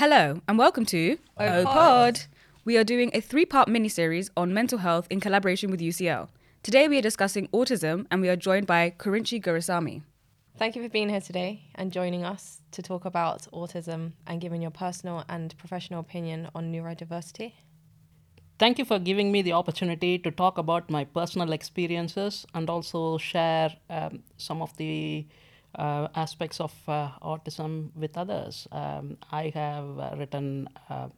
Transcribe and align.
Hello, 0.00 0.40
and 0.48 0.56
welcome 0.56 0.86
to 0.86 1.18
Oh 1.36 1.62
Pod. 1.62 2.22
We 2.64 2.78
are 2.78 2.84
doing 2.84 3.10
a 3.12 3.20
three 3.20 3.44
part 3.44 3.68
mini 3.68 3.90
series 3.90 4.30
on 4.34 4.54
mental 4.54 4.78
health 4.78 5.06
in 5.10 5.20
collaboration 5.20 5.70
with 5.70 5.80
UCL. 5.80 6.28
Today 6.62 6.88
we 6.88 6.96
are 6.96 7.02
discussing 7.02 7.48
autism, 7.48 8.06
and 8.10 8.22
we 8.22 8.30
are 8.30 8.34
joined 8.34 8.66
by 8.66 8.94
Kurinchi 8.96 9.42
Gurusamy. 9.42 10.00
Thank 10.56 10.74
you 10.74 10.82
for 10.82 10.88
being 10.88 11.10
here 11.10 11.20
today 11.20 11.64
and 11.74 11.92
joining 11.92 12.24
us 12.24 12.62
to 12.70 12.80
talk 12.80 13.04
about 13.04 13.46
autism 13.52 14.12
and 14.26 14.40
giving 14.40 14.62
your 14.62 14.70
personal 14.70 15.22
and 15.28 15.54
professional 15.58 16.00
opinion 16.00 16.48
on 16.54 16.72
neurodiversity. 16.72 17.52
Thank 18.58 18.78
you 18.78 18.86
for 18.86 18.98
giving 18.98 19.30
me 19.30 19.42
the 19.42 19.52
opportunity 19.52 20.18
to 20.20 20.30
talk 20.30 20.56
about 20.56 20.88
my 20.88 21.04
personal 21.04 21.52
experiences 21.52 22.46
and 22.54 22.70
also 22.70 23.18
share 23.18 23.76
um, 23.90 24.22
some 24.38 24.62
of 24.62 24.74
the 24.78 25.26
uh, 25.74 26.08
aspects 26.14 26.60
of 26.60 26.74
uh, 26.88 27.10
autism 27.22 27.90
with 27.94 28.16
others. 28.16 28.66
Um, 28.72 29.16
I 29.30 29.50
have 29.54 29.98
uh, 29.98 30.14
written 30.16 30.68
uh, 30.88 31.08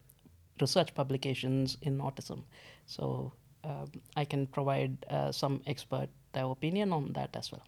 research 0.60 0.94
publications 0.94 1.76
in 1.82 1.98
autism, 1.98 2.42
so 2.86 3.32
um, 3.64 3.90
I 4.16 4.24
can 4.24 4.46
provide 4.46 4.96
uh, 5.08 5.32
some 5.32 5.62
expert 5.66 6.08
uh, 6.36 6.50
opinion 6.50 6.92
on 6.92 7.12
that 7.12 7.34
as 7.36 7.52
well. 7.52 7.62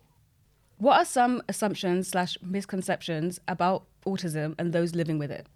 What 0.79 0.99
are 0.99 1.05
some 1.05 1.43
assumptions 1.49 2.09
slash 2.09 2.37
misconceptions 2.43 3.39
about 3.47 3.85
autism 4.07 4.55
and 4.59 4.73
those 4.73 4.95
living 4.95 5.19
with 5.19 5.31
it? 5.31 5.47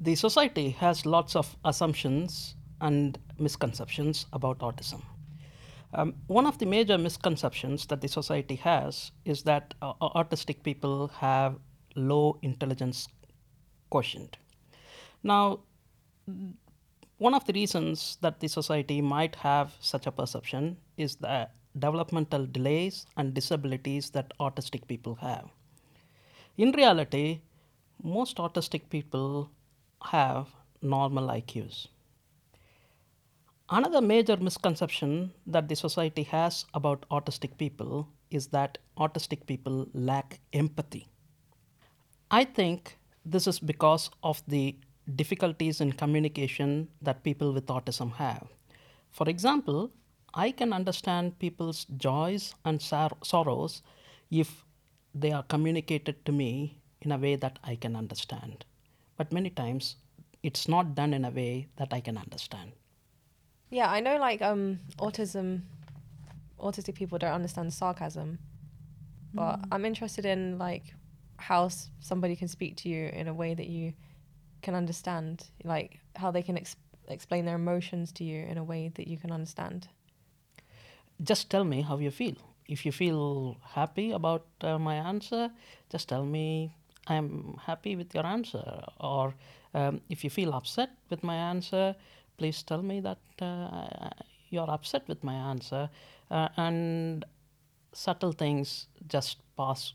The 0.00 0.14
society 0.14 0.70
has 0.70 1.04
lots 1.04 1.34
of 1.34 1.56
assumptions 1.64 2.54
and 2.80 3.18
misconceptions 3.38 4.26
about 4.32 4.60
autism. 4.60 5.02
Um, 5.94 6.14
one 6.26 6.46
of 6.46 6.58
the 6.58 6.66
major 6.66 6.98
misconceptions 6.98 7.86
that 7.86 8.00
the 8.00 8.08
society 8.08 8.56
has 8.56 9.10
is 9.24 9.42
that 9.44 9.74
uh, 9.80 9.94
autistic 10.02 10.62
people 10.62 11.08
have 11.08 11.56
low 11.96 12.38
intelligence 12.42 13.08
quotient. 13.90 14.36
Now, 15.22 15.60
one 17.16 17.34
of 17.34 17.44
the 17.46 17.52
reasons 17.52 18.18
that 18.20 18.40
the 18.40 18.48
society 18.48 19.00
might 19.00 19.36
have 19.36 19.74
such 19.80 20.06
a 20.06 20.12
perception 20.12 20.76
is 20.96 21.16
the 21.16 21.48
developmental 21.78 22.46
delays 22.46 23.06
and 23.16 23.34
disabilities 23.34 24.10
that 24.10 24.32
autistic 24.38 24.86
people 24.88 25.16
have. 25.16 25.48
In 26.56 26.72
reality, 26.72 27.40
most 28.02 28.36
autistic 28.36 28.88
people 28.90 29.50
have 30.02 30.48
normal 30.82 31.28
IQs. 31.28 31.88
Another 33.70 34.00
major 34.00 34.38
misconception 34.38 35.34
that 35.46 35.68
the 35.68 35.76
society 35.76 36.22
has 36.22 36.64
about 36.72 37.04
autistic 37.10 37.58
people 37.58 38.08
is 38.30 38.46
that 38.46 38.78
autistic 38.96 39.44
people 39.46 39.86
lack 39.92 40.40
empathy. 40.54 41.06
I 42.30 42.44
think 42.44 42.96
this 43.26 43.46
is 43.46 43.58
because 43.58 44.08
of 44.22 44.42
the 44.48 44.74
difficulties 45.16 45.82
in 45.82 45.92
communication 45.92 46.88
that 47.02 47.22
people 47.24 47.52
with 47.52 47.66
autism 47.66 48.14
have. 48.14 48.48
For 49.10 49.28
example, 49.28 49.90
I 50.32 50.50
can 50.50 50.72
understand 50.72 51.38
people's 51.38 51.84
joys 51.84 52.54
and 52.64 52.80
sor- 52.80 53.18
sorrows 53.22 53.82
if 54.30 54.64
they 55.14 55.32
are 55.32 55.42
communicated 55.42 56.24
to 56.24 56.32
me 56.32 56.80
in 57.02 57.12
a 57.12 57.18
way 57.18 57.36
that 57.36 57.58
I 57.62 57.76
can 57.76 57.96
understand. 57.96 58.64
But 59.18 59.30
many 59.30 59.50
times 59.50 59.96
it's 60.42 60.68
not 60.68 60.94
done 60.94 61.12
in 61.12 61.26
a 61.26 61.30
way 61.30 61.68
that 61.76 61.92
I 61.92 62.00
can 62.00 62.16
understand. 62.16 62.72
Yeah, 63.70 63.90
I 63.90 64.00
know 64.00 64.18
like 64.18 64.42
um 64.42 64.80
autism 64.98 65.62
autistic 66.58 66.94
people 66.94 67.18
don't 67.18 67.32
understand 67.32 67.72
sarcasm. 67.72 68.38
But 69.34 69.60
I'm 69.70 69.84
interested 69.84 70.24
in 70.24 70.58
like 70.58 70.94
how 71.36 71.68
somebody 72.00 72.34
can 72.34 72.48
speak 72.48 72.76
to 72.78 72.88
you 72.88 73.06
in 73.06 73.28
a 73.28 73.34
way 73.34 73.54
that 73.54 73.66
you 73.66 73.92
can 74.62 74.74
understand, 74.74 75.46
like 75.64 76.00
how 76.16 76.30
they 76.30 76.42
can 76.42 76.56
ex- 76.56 76.76
explain 77.08 77.44
their 77.44 77.54
emotions 77.54 78.10
to 78.12 78.24
you 78.24 78.44
in 78.44 78.58
a 78.58 78.64
way 78.64 78.90
that 78.94 79.06
you 79.06 79.16
can 79.16 79.30
understand. 79.30 79.88
just 81.22 81.50
tell 81.50 81.64
me 81.64 81.82
how 81.82 81.98
you 81.98 82.10
feel. 82.10 82.36
If 82.68 82.84
you 82.86 82.92
feel 82.92 83.56
happy 83.74 84.12
about 84.12 84.46
uh, 84.60 84.78
my 84.78 84.94
answer, 84.94 85.50
just 85.90 86.08
tell 86.08 86.24
me 86.24 86.74
I'm 87.06 87.58
happy 87.66 87.96
with 87.96 88.14
your 88.14 88.26
answer. 88.26 88.84
Or 89.00 89.34
um, 89.74 90.00
if 90.08 90.22
you 90.24 90.30
feel 90.30 90.54
upset 90.54 90.90
with 91.10 91.24
my 91.24 91.34
answer, 91.34 91.96
please 92.38 92.62
tell 92.62 92.82
me 92.82 93.00
that 93.00 93.18
uh, 93.42 94.10
you're 94.50 94.70
upset 94.70 95.06
with 95.08 95.22
my 95.22 95.34
answer. 95.34 95.90
Uh, 96.30 96.48
and 96.56 97.24
subtle 97.92 98.32
things 98.32 98.86
just 99.08 99.38
pass 99.56 99.92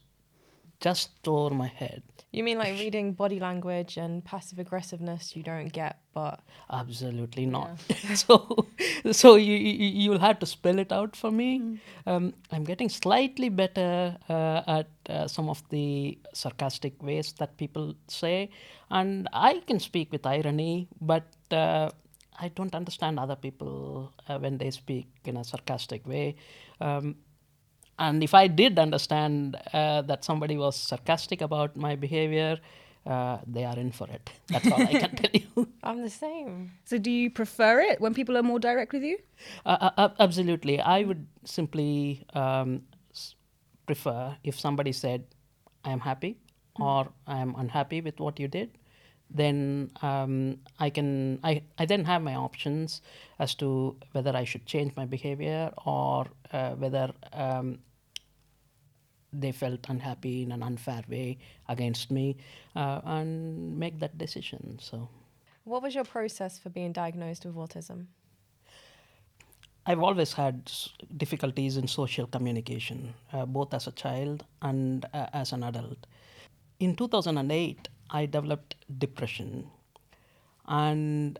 just 0.79 1.11
over 1.27 1.55
my 1.55 1.67
head. 1.67 2.03
You 2.33 2.43
mean 2.43 2.57
like 2.57 2.73
reading 2.73 3.13
body 3.13 3.39
language 3.39 3.95
and 3.95 4.25
passive 4.25 4.59
aggressiveness 4.59 5.35
you 5.35 5.43
don't 5.43 5.71
get, 5.71 5.99
but 6.13 6.41
Absolutely 6.69 7.45
not. 7.45 7.79
so, 8.15 8.67
so 9.11 9.35
you, 9.35 9.53
you 9.53 9.87
you'll 9.87 10.19
have 10.19 10.39
to 10.39 10.45
spell 10.45 10.79
it 10.79 10.91
out 10.91 11.15
for 11.15 11.31
me. 11.31 11.79
Um, 12.05 12.33
I'm 12.51 12.65
getting 12.65 12.89
slightly 12.89 13.49
better 13.49 14.17
uh, 14.27 14.61
at 14.67 14.87
uh, 15.09 15.27
some 15.27 15.47
of 15.47 15.63
the 15.69 16.17
sarcastic 16.33 17.01
ways 17.01 17.33
that 17.39 17.55
people 17.57 17.95
say, 18.07 18.49
and 18.89 19.29
I 19.31 19.61
can 19.65 19.79
speak 19.79 20.11
with 20.11 20.25
irony, 20.25 20.89
but 20.99 21.27
uh, 21.51 21.91
I 22.39 22.49
don't 22.49 22.73
understand 22.75 23.19
other 23.19 23.35
people 23.35 24.13
uh, 24.27 24.37
when 24.39 24.57
they 24.57 24.71
speak 24.71 25.07
in 25.25 25.37
a 25.37 25.43
sarcastic 25.43 26.07
way. 26.07 26.35
Um, 26.81 27.15
and 27.99 28.23
if 28.23 28.33
I 28.33 28.47
did 28.47 28.79
understand 28.79 29.55
uh, 29.73 30.01
that 30.03 30.23
somebody 30.23 30.57
was 30.57 30.75
sarcastic 30.75 31.41
about 31.41 31.75
my 31.75 31.95
behavior, 31.95 32.59
uh, 33.05 33.37
they 33.45 33.63
are 33.65 33.77
in 33.77 33.91
for 33.91 34.07
it. 34.09 34.31
That's 34.47 34.71
all 34.71 34.81
I 34.81 34.95
can 34.95 35.15
tell 35.15 35.29
you. 35.33 35.67
I'm 35.83 36.01
the 36.01 36.09
same. 36.09 36.71
So, 36.85 36.97
do 36.97 37.11
you 37.11 37.29
prefer 37.29 37.79
it 37.81 38.01
when 38.01 38.13
people 38.13 38.37
are 38.37 38.43
more 38.43 38.59
direct 38.59 38.93
with 38.93 39.03
you? 39.03 39.17
Uh, 39.65 39.77
uh, 39.81 39.89
uh, 39.97 40.09
absolutely. 40.19 40.79
I 40.81 41.03
would 41.03 41.27
simply 41.43 42.25
um, 42.33 42.83
s- 43.11 43.35
prefer 43.85 44.35
if 44.43 44.59
somebody 44.59 44.91
said, 44.91 45.25
I 45.85 45.91
am 45.91 45.99
happy 45.99 46.37
or 46.79 47.09
I 47.27 47.39
am 47.39 47.53
unhappy 47.57 48.01
with 48.01 48.19
what 48.19 48.39
you 48.39 48.47
did, 48.47 48.71
then 49.29 49.91
um, 50.01 50.59
I 50.79 50.89
can, 50.89 51.39
I, 51.43 51.63
I 51.77 51.85
then 51.85 52.05
have 52.05 52.21
my 52.21 52.35
options 52.35 53.01
as 53.39 53.55
to 53.55 53.95
whether 54.11 54.35
I 54.35 54.43
should 54.43 54.65
change 54.65 54.93
my 54.95 55.05
behavior 55.05 55.71
or 55.85 56.27
uh, 56.51 56.71
whether 56.71 57.11
um, 57.33 57.79
they 59.31 59.51
felt 59.51 59.89
unhappy 59.89 60.43
in 60.43 60.51
an 60.51 60.61
unfair 60.61 61.03
way 61.09 61.37
against 61.67 62.11
me 62.11 62.37
uh, 62.75 63.01
and 63.03 63.77
make 63.77 63.99
that 63.99 64.17
decision. 64.17 64.77
So. 64.79 65.09
What 65.63 65.81
was 65.81 65.95
your 65.95 66.03
process 66.03 66.59
for 66.59 66.69
being 66.69 66.91
diagnosed 66.91 67.45
with 67.45 67.55
autism? 67.55 68.07
I've 69.85 70.01
always 70.01 70.33
had 70.33 70.71
difficulties 71.17 71.75
in 71.75 71.87
social 71.87 72.25
communication, 72.27 73.13
uh, 73.33 73.45
both 73.45 73.73
as 73.73 73.87
a 73.87 73.91
child 73.91 74.45
and 74.61 75.05
uh, 75.13 75.27
as 75.33 75.51
an 75.51 75.63
adult. 75.63 76.05
In 76.79 76.95
2008, 76.95 77.89
I 78.09 78.25
developed 78.25 78.75
depression, 78.97 79.69
and 80.67 81.39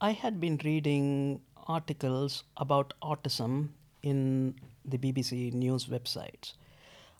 I 0.00 0.12
had 0.12 0.40
been 0.40 0.60
reading 0.64 1.40
articles 1.66 2.44
about 2.56 2.94
autism 3.02 3.70
in 4.02 4.54
the 4.84 4.98
BBC 4.98 5.52
News 5.52 5.86
websites, 5.86 6.54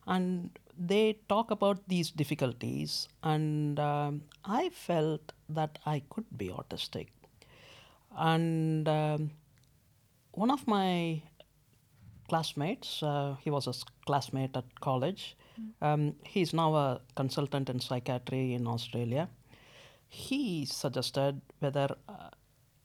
and 0.07 0.51
they 0.79 1.19
talk 1.29 1.51
about 1.51 1.89
these 1.89 2.11
difficulties, 2.11 3.09
and 3.23 3.79
um, 3.79 4.23
I 4.45 4.71
felt 4.71 5.33
that 5.49 5.79
I 5.85 6.03
could 6.11 6.27
be 6.37 6.49
autistic, 6.49 7.09
and 8.17 8.89
um, 8.89 9.31
one 10.33 10.51
of 10.51 10.67
my 10.67 11.23
classmates, 12.29 13.03
uh, 13.03 13.37
he 13.43 13.51
was 13.51 13.67
a 13.67 13.75
classmate 14.07 14.57
at 14.57 14.81
college. 14.81 15.37
Um, 15.81 16.15
he's 16.25 16.53
now 16.53 16.75
a 16.75 17.01
consultant 17.17 17.71
in 17.71 17.81
psychiatry 17.81 18.55
in 18.55 18.67
Australia. 18.67 19.29
He 20.09 20.65
suggested 20.65 21.41
whether 21.61 21.97
uh, 22.09 22.31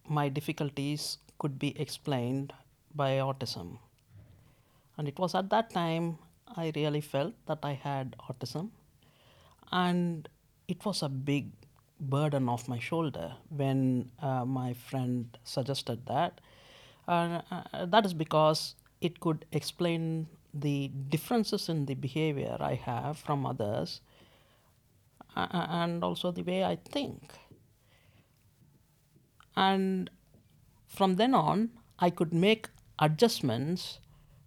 my 0.08 0.30
difficulties 0.30 1.18
could 1.40 1.58
be 1.60 1.80
explained 1.80 2.54
by 2.94 3.12
autism. 3.14 3.80
And 4.98 5.08
it 5.08 5.20
was 5.20 5.36
at 5.36 5.50
that 5.50 5.72
time 5.72 6.18
I 6.56 6.72
really 6.76 7.02
felt 7.02 7.34
that 7.48 7.60
I 7.64 7.74
had 7.74 8.16
autism. 8.30 8.70
And 9.72 10.30
it 10.68 10.86
was 10.86 11.02
a 11.02 11.10
big 11.10 11.52
burden 12.00 12.50
off 12.50 12.68
my 12.68 12.80
shoulder 12.80 13.34
when 13.50 14.12
uh, 14.22 14.46
my 14.46 14.74
friend 14.74 15.38
suggested 15.44 16.06
that. 16.06 16.42
Uh, 17.08 17.42
that 17.86 18.06
is 18.06 18.14
because 18.14 18.76
it 19.02 19.20
could 19.20 19.46
explain 19.52 20.28
the 20.56 20.88
differences 21.10 21.70
in 21.70 21.86
the 21.86 21.96
behavior 21.96 22.58
I 22.60 22.76
have 22.76 23.18
from 23.18 23.46
others 23.46 24.02
and 25.36 26.04
also 26.04 26.32
the 26.32 26.44
way 26.44 26.64
I 26.64 26.78
think. 26.78 27.34
And 29.56 30.10
from 30.88 31.16
then 31.16 31.34
on, 31.34 31.72
I 32.00 32.10
could 32.10 32.34
make 32.34 32.70
adjustments 33.00 34.00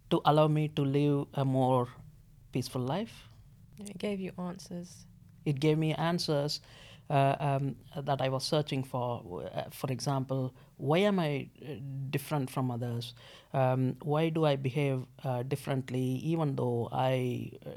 to 0.09 0.21
allow 0.25 0.47
me 0.47 0.67
to 0.69 0.83
live 0.83 1.27
a 1.33 1.45
more 1.45 1.89
peaceful 2.51 2.81
life. 2.81 3.29
It 3.77 3.97
gave 3.97 4.19
you 4.19 4.31
answers. 4.37 5.05
It 5.45 5.59
gave 5.59 5.77
me 5.77 5.93
answers 5.93 6.59
um, 7.09 7.75
that 7.95 8.21
I 8.21 8.29
was 8.29 8.43
searching 8.43 8.83
for. 8.83 9.43
Uh, 9.53 9.63
for 9.71 9.91
example, 9.91 10.53
why 10.77 10.99
am 10.99 11.19
I 11.19 11.49
uh, 11.61 11.75
different 12.09 12.49
from 12.49 12.71
others? 12.71 13.13
Um, 13.53 13.95
why 14.03 14.29
do 14.29 14.45
I 14.45 14.55
behave 14.55 15.03
uh, 15.23 15.43
differently, 15.43 16.21
even 16.23 16.55
though 16.55 16.89
I 16.91 17.51
uh, 17.65 17.69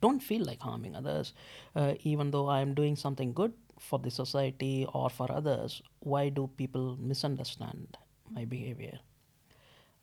don't 0.00 0.20
feel 0.20 0.44
like 0.44 0.60
harming 0.60 0.96
others, 0.96 1.32
uh, 1.76 1.94
even 2.02 2.30
though 2.30 2.48
I 2.48 2.60
am 2.60 2.74
doing 2.74 2.96
something 2.96 3.32
good 3.32 3.52
for 3.78 3.98
the 3.98 4.10
society 4.10 4.86
or 4.92 5.10
for 5.10 5.30
others? 5.30 5.82
Why 6.00 6.28
do 6.28 6.50
people 6.56 6.96
misunderstand 7.00 7.96
my 8.30 8.44
behavior? 8.44 8.98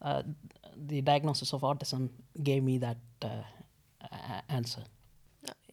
Uh, 0.02 0.24
the 0.88 1.02
diagnosis 1.02 1.54
of 1.54 1.62
autism 1.62 2.10
gave 2.42 2.64
me 2.64 2.78
that 2.78 2.98
uh, 3.22 4.42
answer. 4.48 4.84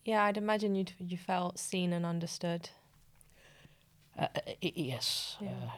Yeah, 0.05 0.25
I'd 0.25 0.37
imagine 0.37 0.75
you 0.75 0.85
you 0.99 1.17
felt 1.17 1.59
seen 1.59 1.93
and 1.93 2.05
understood. 2.05 2.71
Uh, 4.19 4.29
yes. 4.61 5.37
Yeah. 5.41 5.51
Uh, 5.51 5.71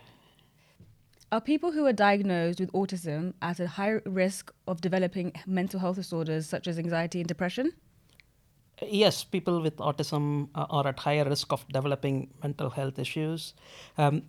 Are 1.33 1.41
people 1.41 1.73
who 1.73 1.85
are 1.87 1.93
diagnosed 1.93 2.61
with 2.61 2.73
autism 2.73 3.35
at 3.43 3.61
a 3.61 3.67
high 3.67 4.01
risk 4.07 4.53
of 4.67 4.81
developing 4.81 5.33
mental 5.47 5.81
health 5.81 5.97
disorders 5.97 6.49
such 6.49 6.67
as 6.67 6.79
anxiety 6.79 7.21
and 7.21 7.29
depression? 7.29 7.73
Yes, 8.81 9.25
people 9.25 9.61
with 9.61 9.77
autism 9.77 10.49
uh, 10.55 10.67
are 10.71 10.87
at 10.87 11.01
higher 11.01 11.25
risk 11.25 11.53
of 11.53 11.67
developing 11.69 12.31
mental 12.43 12.71
health 12.71 12.99
issues. 12.99 13.55
Um, 13.97 14.23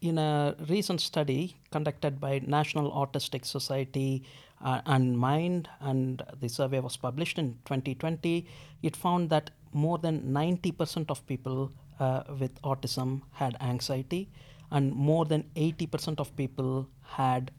in 0.00 0.18
a 0.18 0.54
recent 0.68 1.00
study 1.00 1.56
conducted 1.70 2.20
by 2.20 2.40
National 2.46 2.92
Autistic 2.92 3.44
Society 3.44 4.22
uh, 4.62 4.80
and 4.86 5.18
Mind, 5.18 5.68
and 5.80 6.22
the 6.40 6.48
survey 6.48 6.80
was 6.80 6.96
published 6.96 7.38
in 7.38 7.54
2020, 7.64 8.46
it 8.82 8.94
found 8.96 9.30
that 9.30 9.50
more 9.72 9.98
than 9.98 10.22
90% 10.32 11.10
of 11.10 11.26
people 11.26 11.72
Uh, 12.00 12.24
with 12.40 12.60
autism 12.62 13.22
had 13.32 13.56
anxiety, 13.60 14.28
and 14.70 14.92
more 14.92 15.24
than 15.24 15.44
80% 15.54 16.18
of 16.18 16.34
people 16.36 16.88
had 17.02 17.52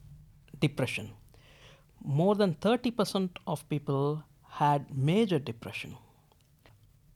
depression. 0.60 1.12
More 2.04 2.36
than 2.36 2.56
30% 2.56 3.30
of 3.48 3.68
people 3.70 4.24
had 4.50 4.96
major 4.96 5.40
depression. 5.40 5.96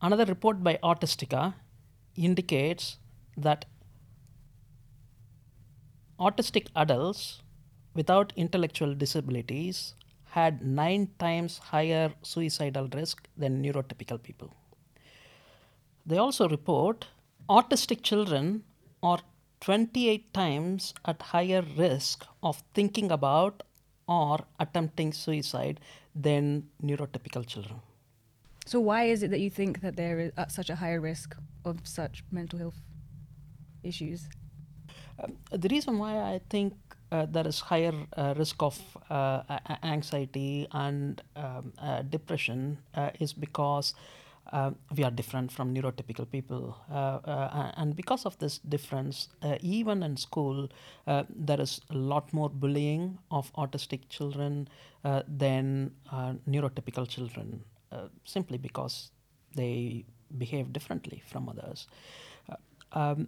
Another 0.01 0.25
report 0.25 0.63
by 0.63 0.80
Autistica 0.81 1.56
indicates 2.16 2.98
that 3.36 3.65
autistic 6.19 6.68
adults 6.75 7.42
without 7.94 8.31
intellectual 8.36 8.94
disabilities 8.94 9.94
had 10.31 10.65
nine 10.65 11.10
times 11.18 11.57
higher 11.57 12.13
suicidal 12.22 12.88
risk 12.94 13.27
than 13.36 13.63
neurotypical 13.63 14.22
people. 14.22 14.56
They 16.06 16.18
also 16.18 16.48
report 16.50 17.07
autistic 17.50 18.01
children 18.04 18.63
are 19.04 19.19
28 19.62 20.34
times 20.34 20.94
at 21.06 21.22
higher 21.22 21.63
risk 21.78 22.25
of 22.42 22.63
thinking 22.74 23.12
about 23.12 23.63
or 24.07 24.40
attempting 24.60 25.13
suicide 25.13 25.80
than 26.16 26.68
neurotypical 26.84 27.46
children. 27.46 27.81
So 28.66 28.80
why 28.80 29.04
is 29.06 29.24
it 29.24 29.31
that 29.31 29.40
you 29.40 29.50
think 29.50 29.81
that 29.81 29.96
they're 29.96 30.31
at 30.38 30.51
such 30.51 30.69
a 30.69 30.75
higher 30.75 31.01
risk 31.01 31.36
of 31.66 31.80
such 31.84 32.24
mental 32.31 32.60
health 32.60 32.80
issues? 33.84 34.30
Um, 35.22 35.38
the 35.51 35.68
reason 35.69 35.98
why 35.98 36.18
I 36.18 36.42
think 36.50 36.74
uh, 37.12 37.25
there 37.25 37.48
is 37.48 37.60
higher 37.60 37.94
uh, 38.16 38.36
risk 38.38 38.62
of 38.62 38.80
uh, 39.10 39.42
anxiety 39.84 40.68
and 40.72 41.22
um, 41.36 41.74
uh, 41.80 42.04
depression 42.04 42.78
uh, 42.94 43.10
is 43.19 43.34
because 43.34 43.96
uh, 44.51 44.72
we 44.96 45.04
are 45.04 45.12
different 45.12 45.51
from 45.51 45.74
neurotypical 45.74 46.30
people, 46.30 46.78
uh, 46.92 47.19
uh, 47.24 47.72
and 47.78 47.96
because 47.96 48.25
of 48.25 48.38
this 48.40 48.60
difference, 48.60 49.30
uh, 49.44 49.57
even 49.62 50.04
in 50.04 50.18
school, 50.18 50.69
there 51.06 51.62
is 51.62 51.81
a 51.90 51.96
lot 51.96 52.31
more 52.34 52.50
bullying 52.50 53.18
of 53.31 53.51
autistic 53.54 54.10
children 54.10 54.68
than 55.28 55.92
neurotypical 56.48 57.07
children, 57.07 57.63
simply 58.25 58.57
because 58.57 59.12
they 59.56 60.06
behave 60.38 60.72
differently 60.74 61.22
from 61.25 61.50
others. 61.50 61.88
Um, 62.92 63.28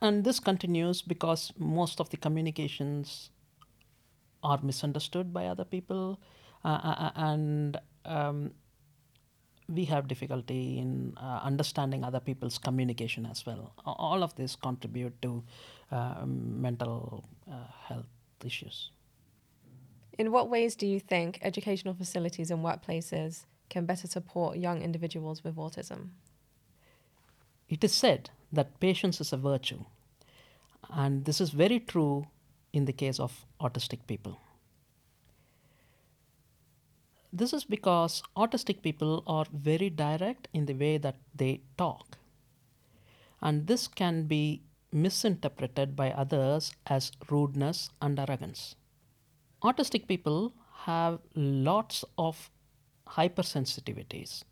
and 0.00 0.24
this 0.24 0.40
continues 0.40 1.02
because 1.02 1.52
most 1.58 2.00
of 2.00 2.10
the 2.10 2.16
communications 2.16 3.30
are 4.42 4.58
misunderstood 4.62 5.32
by 5.32 5.46
other 5.46 5.64
people, 5.64 6.20
uh, 6.64 7.10
and 7.16 7.78
um, 8.04 8.52
we 9.68 9.84
have 9.86 10.08
difficulty 10.08 10.78
in 10.78 11.14
uh, 11.16 11.40
understanding 11.42 12.04
other 12.04 12.20
people's 12.20 12.58
communication 12.58 13.26
as 13.26 13.46
well. 13.46 13.72
All 13.86 14.22
of 14.22 14.34
this 14.36 14.56
contribute 14.56 15.20
to 15.22 15.42
uh, 15.90 16.24
mental 16.26 17.24
uh, 17.50 17.54
health 17.88 18.06
issues. 18.44 18.90
In 20.18 20.30
what 20.30 20.48
ways 20.48 20.76
do 20.76 20.86
you 20.86 21.00
think 21.00 21.38
educational 21.42 21.94
facilities 21.94 22.50
and 22.50 22.64
workplaces 22.64 23.46
can 23.68 23.86
better 23.86 24.06
support 24.06 24.58
young 24.58 24.82
individuals 24.82 25.42
with 25.42 25.56
autism? 25.56 26.10
It 27.68 27.82
is 27.82 27.92
said 27.92 28.30
that 28.52 28.78
patience 28.78 29.20
is 29.20 29.32
a 29.32 29.36
virtue, 29.36 29.84
and 30.90 31.24
this 31.24 31.40
is 31.40 31.50
very 31.50 31.80
true 31.80 32.26
in 32.72 32.84
the 32.84 32.92
case 32.92 33.18
of 33.18 33.46
autistic 33.60 34.06
people. 34.06 34.40
This 37.36 37.52
is 37.52 37.64
because 37.64 38.22
autistic 38.36 38.80
people 38.80 39.24
are 39.26 39.46
very 39.52 39.90
direct 39.90 40.46
in 40.52 40.66
the 40.66 40.74
way 40.74 40.98
that 40.98 41.16
they 41.34 41.62
talk, 41.76 42.16
and 43.42 43.66
this 43.66 43.88
can 43.88 44.28
be 44.28 44.62
misinterpreted 44.92 45.96
by 45.96 46.12
others 46.12 46.70
as 46.86 47.10
rudeness 47.28 47.90
and 48.00 48.20
arrogance. 48.20 48.76
Autistic 49.64 50.06
people 50.06 50.52
have 50.84 51.18
lots 51.34 52.04
of 52.16 52.52
hypersensitivities. 53.08 54.44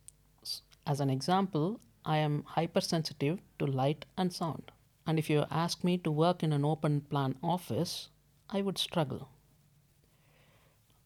As 0.84 0.98
an 0.98 1.08
example, 1.08 1.78
I 2.04 2.16
am 2.16 2.42
hypersensitive 2.44 3.38
to 3.60 3.66
light 3.66 4.06
and 4.18 4.32
sound. 4.32 4.72
And 5.06 5.20
if 5.20 5.30
you 5.30 5.44
ask 5.52 5.84
me 5.84 5.98
to 5.98 6.10
work 6.10 6.42
in 6.42 6.52
an 6.52 6.64
open 6.64 7.02
plan 7.02 7.36
office, 7.44 8.08
I 8.50 8.60
would 8.60 8.76
struggle. 8.76 9.28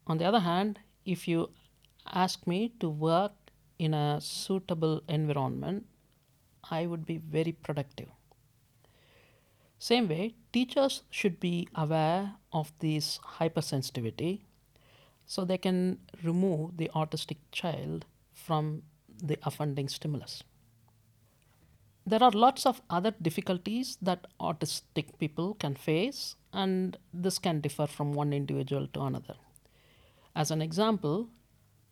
On 0.06 0.16
the 0.16 0.24
other 0.24 0.40
hand, 0.40 0.78
if 1.04 1.28
you 1.28 1.50
ask 2.12 2.46
me 2.46 2.72
to 2.80 2.88
work 2.88 3.32
in 3.78 3.94
a 3.94 4.20
suitable 4.20 5.02
environment, 5.08 5.86
I 6.70 6.86
would 6.86 7.06
be 7.06 7.18
very 7.18 7.52
productive. 7.52 8.08
Same 9.78 10.08
way, 10.08 10.34
teachers 10.52 11.02
should 11.10 11.38
be 11.38 11.68
aware 11.74 12.34
of 12.52 12.72
this 12.78 13.18
hypersensitivity 13.38 14.40
so 15.26 15.44
they 15.44 15.58
can 15.58 15.98
remove 16.22 16.76
the 16.78 16.90
autistic 16.94 17.36
child 17.52 18.06
from 18.32 18.82
the 19.22 19.38
offending 19.42 19.88
stimulus. 19.88 20.42
There 22.06 22.22
are 22.22 22.30
lots 22.30 22.64
of 22.64 22.80
other 22.88 23.12
difficulties 23.20 23.98
that 24.00 24.26
autistic 24.40 25.18
people 25.18 25.54
can 25.54 25.74
face, 25.74 26.36
and 26.52 26.96
this 27.12 27.38
can 27.38 27.60
differ 27.60 27.86
from 27.86 28.12
one 28.12 28.32
individual 28.32 28.86
to 28.94 29.02
another. 29.02 29.34
As 30.34 30.52
an 30.52 30.62
example, 30.62 31.28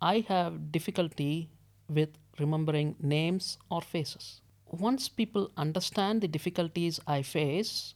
I 0.00 0.24
have 0.28 0.72
difficulty 0.72 1.50
with 1.88 2.10
remembering 2.38 2.96
names 3.00 3.58
or 3.70 3.80
faces. 3.80 4.40
Once 4.66 5.08
people 5.08 5.50
understand 5.56 6.20
the 6.20 6.28
difficulties 6.28 7.00
I 7.06 7.22
face, 7.22 7.94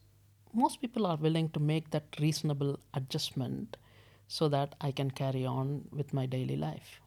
most 0.52 0.80
people 0.80 1.06
are 1.06 1.16
willing 1.16 1.50
to 1.50 1.60
make 1.60 1.90
that 1.90 2.16
reasonable 2.20 2.78
adjustment 2.94 3.76
so 4.28 4.48
that 4.48 4.74
I 4.80 4.92
can 4.92 5.10
carry 5.10 5.44
on 5.44 5.88
with 5.90 6.12
my 6.12 6.26
daily 6.26 6.56
life. 6.56 7.00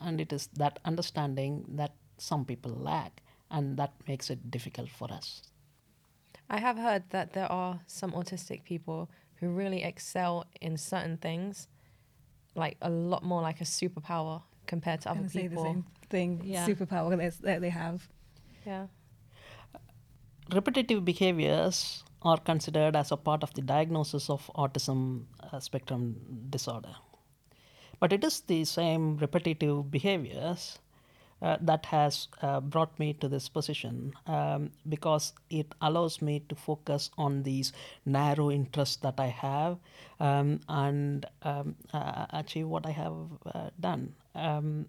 And 0.00 0.20
it 0.20 0.32
is 0.32 0.48
that 0.56 0.80
understanding 0.84 1.64
that 1.68 1.94
some 2.18 2.44
people 2.44 2.72
lack, 2.72 3.22
and 3.50 3.76
that 3.76 3.92
makes 4.08 4.30
it 4.30 4.50
difficult 4.50 4.88
for 4.88 5.12
us. 5.12 5.42
I 6.50 6.58
have 6.58 6.76
heard 6.76 7.04
that 7.10 7.32
there 7.32 7.50
are 7.50 7.80
some 7.86 8.12
autistic 8.12 8.64
people 8.64 9.08
who 9.36 9.48
really 9.48 9.82
excel 9.82 10.46
in 10.60 10.76
certain 10.76 11.16
things, 11.16 11.68
like 12.54 12.76
a 12.82 12.90
lot 12.90 13.22
more 13.24 13.42
like 13.42 13.60
a 13.60 13.64
superpower 13.64 14.42
compared 14.66 15.00
to 15.02 15.10
other 15.10 15.20
Gonna 15.20 15.30
say 15.30 15.42
the 15.42 15.48
people. 15.50 15.64
same 15.64 15.84
thing. 16.10 16.40
Yeah. 16.44 16.66
Superpower 16.66 17.16
that- 17.16 17.42
that 17.42 17.60
they 17.60 17.70
have. 17.70 18.08
Yeah. 18.66 18.86
repetitive 20.52 21.04
behaviors 21.04 22.04
are 22.22 22.36
considered 22.38 22.96
as 22.96 23.10
a 23.12 23.16
part 23.16 23.42
of 23.42 23.52
the 23.54 23.62
diagnosis 23.62 24.28
of 24.30 24.50
autism 24.54 25.24
uh, 25.52 25.58
spectrum 25.60 26.16
disorder. 26.50 26.94
But 28.00 28.12
it 28.12 28.24
is 28.24 28.40
the 28.40 28.64
same 28.64 29.16
repetitive 29.18 29.90
behaviors 29.90 30.78
uh, 31.42 31.56
that 31.60 31.86
has 31.86 32.28
uh, 32.42 32.60
brought 32.60 32.98
me 32.98 33.12
to 33.14 33.28
this 33.28 33.48
position 33.48 34.14
um, 34.26 34.70
because 34.88 35.32
it 35.50 35.74
allows 35.80 36.22
me 36.22 36.40
to 36.48 36.54
focus 36.54 37.10
on 37.18 37.42
these 37.42 37.72
narrow 38.06 38.50
interests 38.50 38.96
that 38.96 39.18
I 39.18 39.26
have 39.26 39.78
um, 40.20 40.60
and 40.68 41.26
um, 41.42 41.76
uh, 41.92 42.26
achieve 42.30 42.68
what 42.68 42.86
I 42.86 42.90
have 42.90 43.14
uh, 43.54 43.70
done. 43.80 44.14
Um, 44.34 44.86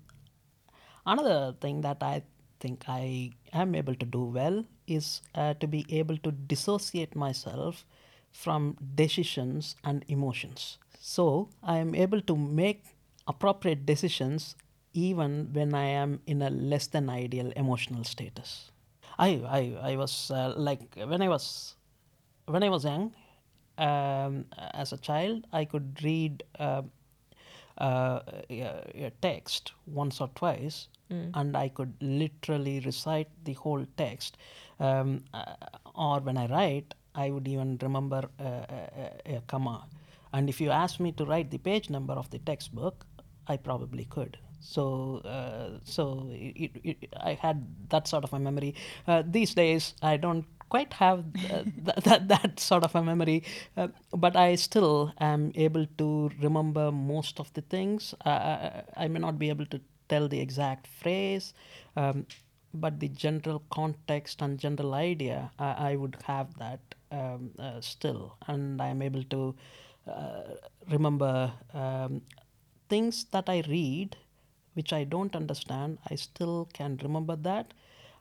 Another 1.06 1.56
thing 1.62 1.82
that 1.82 2.02
I 2.02 2.24
think 2.60 2.86
I 2.88 3.32
am 3.54 3.76
able 3.76 3.96
to 3.96 4.06
do 4.06 4.24
well 4.24 4.66
is 4.88 5.22
uh, 5.36 5.54
to 5.56 5.68
be 5.68 5.86
able 5.90 6.18
to 6.18 6.32
dissociate 6.32 7.16
myself 7.16 7.86
from 8.32 8.76
decisions 8.96 9.76
and 9.84 10.04
emotions. 10.08 10.78
So 11.00 11.50
I 11.62 11.78
am 11.78 11.94
able 11.94 12.22
to 12.22 12.36
make 12.36 12.84
appropriate 13.28 13.86
decisions 13.86 14.56
even 14.96 15.50
when 15.52 15.74
I 15.76 15.86
am 15.86 16.20
in 16.26 16.42
a 16.42 16.50
less 16.50 16.88
than 16.88 17.10
ideal 17.10 17.52
emotional 17.56 18.04
status. 18.04 18.72
I, 19.20 19.30
I, 19.60 19.92
I 19.92 19.96
was 19.98 20.32
uh, 20.32 20.54
like, 20.58 20.96
when 20.96 21.22
I 21.22 21.30
was, 21.30 21.76
when 22.48 22.64
I 22.64 22.70
was 22.70 22.86
young, 22.86 23.14
um, 23.78 24.46
as 24.74 24.94
a 24.94 24.98
child, 24.98 25.48
I 25.52 25.66
could 25.66 26.00
read 26.04 26.44
uh, 26.60 26.84
uh, 27.78 28.20
a, 28.50 28.62
a 29.08 29.12
text 29.22 29.74
once 29.86 30.22
or 30.22 30.30
twice, 30.36 30.88
and 31.36 31.56
I 31.56 31.70
could 31.70 31.94
literally 32.02 32.80
recite 32.80 33.30
the 33.44 33.54
whole 33.54 33.86
text. 33.98 34.38
Um, 34.80 35.24
uh, 35.34 35.56
or 35.94 36.20
when 36.20 36.38
I 36.38 36.48
write, 36.48 36.94
I 37.14 37.30
would 37.32 37.48
even 37.48 37.78
remember 37.82 38.22
uh, 38.40 38.44
a, 38.44 39.12
a, 39.34 39.36
a 39.38 39.42
comma. 39.48 39.86
And 40.34 40.50
if 40.50 40.60
you 40.60 40.72
asked 40.72 41.00
me 41.00 41.12
to 41.14 41.26
write 41.26 41.52
the 41.52 41.58
page 41.58 41.90
number 41.90 42.14
of 42.14 42.30
the 42.30 42.40
textbook, 42.40 43.06
I 43.48 43.58
probably 43.58 44.06
could. 44.06 44.38
So, 44.66 45.18
uh, 45.26 45.80
so 45.84 46.28
it, 46.32 46.72
it, 46.84 47.10
I 47.22 47.34
had 47.34 47.66
that 47.90 48.08
sort 48.08 48.24
of 48.24 48.34
a 48.34 48.40
memory. 48.40 48.74
Uh, 49.08 49.22
these 49.26 49.54
days, 49.54 49.94
I 50.02 50.18
don't 50.18 50.46
quite 50.70 50.94
have 50.94 51.20
uh, 51.52 51.64
th- 51.86 52.04
that 52.04 52.28
that 52.28 52.60
sort 52.60 52.84
of 52.84 52.96
a 52.96 53.04
memory, 53.04 53.44
uh, 53.78 53.90
but 54.12 54.36
I 54.36 54.56
still 54.56 55.14
am 55.20 55.52
able 55.56 55.86
to 56.00 56.32
remember 56.42 56.92
most 56.92 57.40
of 57.40 57.54
the 57.54 57.62
things. 57.62 58.16
I, 58.26 58.82
I 58.98 59.08
may 59.08 59.20
not 59.20 59.38
be 59.38 59.50
able 59.50 59.68
to 59.68 59.80
tell 60.10 60.28
the 60.28 60.40
exact 60.40 60.88
phrase, 60.88 61.54
um, 61.96 62.26
but 62.74 63.00
the 63.00 63.08
general 63.10 63.64
context 63.70 64.42
and 64.42 64.60
general 64.60 64.94
idea, 64.96 65.52
I, 65.60 65.92
I 65.92 65.96
would 65.96 66.18
have 66.26 66.58
that 66.58 66.80
um, 67.12 67.52
uh, 67.60 67.80
still, 67.82 68.36
and 68.48 68.82
I'm 68.82 69.02
able 69.02 69.24
to 69.24 69.56
uh, 70.08 70.42
remember 70.90 71.54
um, 71.74 72.22
things 72.90 73.26
that 73.32 73.50
I 73.50 73.64
read, 73.68 74.18
which 74.76 74.94
I 74.94 75.04
don't 75.06 75.36
understand. 75.36 76.00
I 76.10 76.16
still 76.16 76.70
can 76.74 77.00
remember 77.04 77.36
that, 77.38 77.74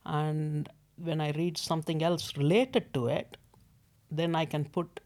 and 0.07 0.69
when 0.97 1.21
I 1.21 1.33
read 1.33 1.59
something 1.59 2.03
else 2.03 2.37
related 2.37 2.95
to 2.95 3.09
it, 3.09 3.37
then 4.11 4.35
I 4.37 4.47
can 4.47 4.65
put 4.67 5.01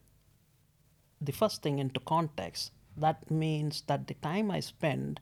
the 1.21 1.33
first 1.33 1.63
thing 1.63 1.79
into 1.79 2.01
context. 2.01 2.73
That 2.97 3.31
means 3.31 3.83
that 3.87 4.07
the 4.07 4.15
time 4.15 4.51
I 4.51 4.61
spend 4.61 5.21